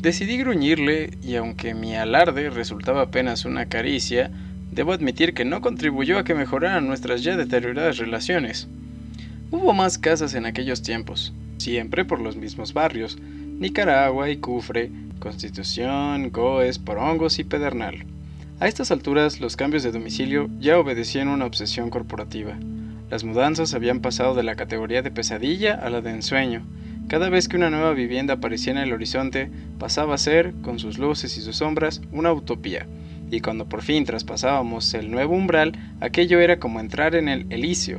[0.00, 4.30] Decidí gruñirle y aunque mi alarde resultaba apenas una caricia,
[4.70, 8.68] debo admitir que no contribuyó a que mejoraran nuestras ya deterioradas relaciones.
[9.50, 16.30] Hubo más casas en aquellos tiempos, siempre por los mismos barrios, Nicaragua y Cufre, Constitución,
[16.30, 18.04] Goes, Porongos y Pedernal.
[18.60, 22.56] A estas alturas, los cambios de domicilio ya obedecían una obsesión corporativa.
[23.10, 26.62] Las mudanzas habían pasado de la categoría de pesadilla a la de ensueño.
[27.08, 30.98] Cada vez que una nueva vivienda aparecía en el horizonte, pasaba a ser, con sus
[30.98, 32.86] luces y sus sombras, una utopía.
[33.30, 37.98] Y cuando por fin traspasábamos el nuevo umbral, aquello era como entrar en el Elíseo.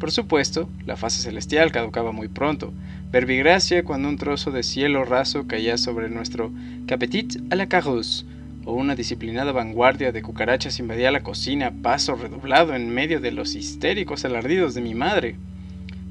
[0.00, 2.72] Por supuesto, la fase celestial caducaba muy pronto,
[3.10, 6.52] Verbigracia cuando un trozo de cielo raso caía sobre nuestro
[6.86, 8.26] capetit a la carrosse,
[8.68, 13.54] o una disciplinada vanguardia de cucarachas invadía la cocina paso redoblado en medio de los
[13.54, 15.36] histéricos alardidos de mi madre.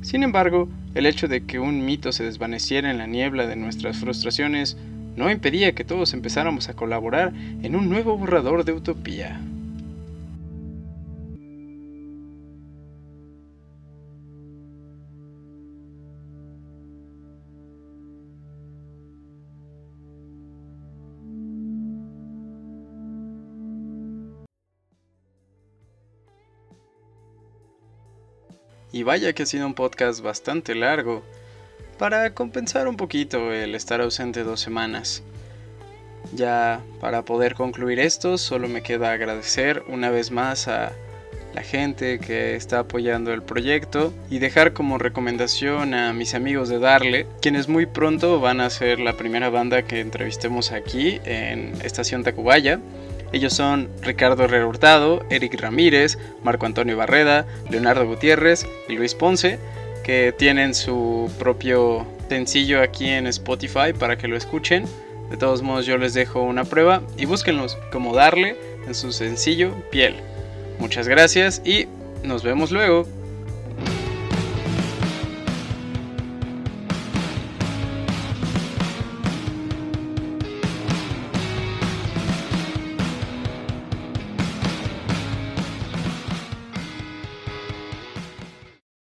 [0.02, 3.98] Sin embargo, el hecho de que un mito se desvaneciera en la niebla de nuestras
[3.98, 4.76] frustraciones
[5.16, 7.32] no impedía que todos empezáramos a colaborar
[7.62, 9.40] en un nuevo borrador de utopía.
[28.98, 31.22] Y vaya que ha sido un podcast bastante largo,
[32.00, 35.22] para compensar un poquito el estar ausente dos semanas.
[36.34, 40.94] Ya para poder concluir esto, solo me queda agradecer una vez más a
[41.54, 46.80] la gente que está apoyando el proyecto y dejar como recomendación a mis amigos de
[46.80, 52.24] Darle, quienes muy pronto van a ser la primera banda que entrevistemos aquí en Estación
[52.24, 52.80] Tacubaya.
[53.32, 59.60] Ellos son Ricardo Herrera Hurtado, Eric Ramírez, Marco Antonio Barreda, Leonardo Gutiérrez y Luis Ponce,
[60.04, 64.86] que tienen su propio sencillo aquí en Spotify para que lo escuchen.
[65.30, 68.56] De todos modos yo les dejo una prueba y búsquenlos como darle
[68.88, 70.16] en su sencillo piel.
[70.80, 71.88] Muchas gracias y
[72.24, 73.06] nos vemos luego.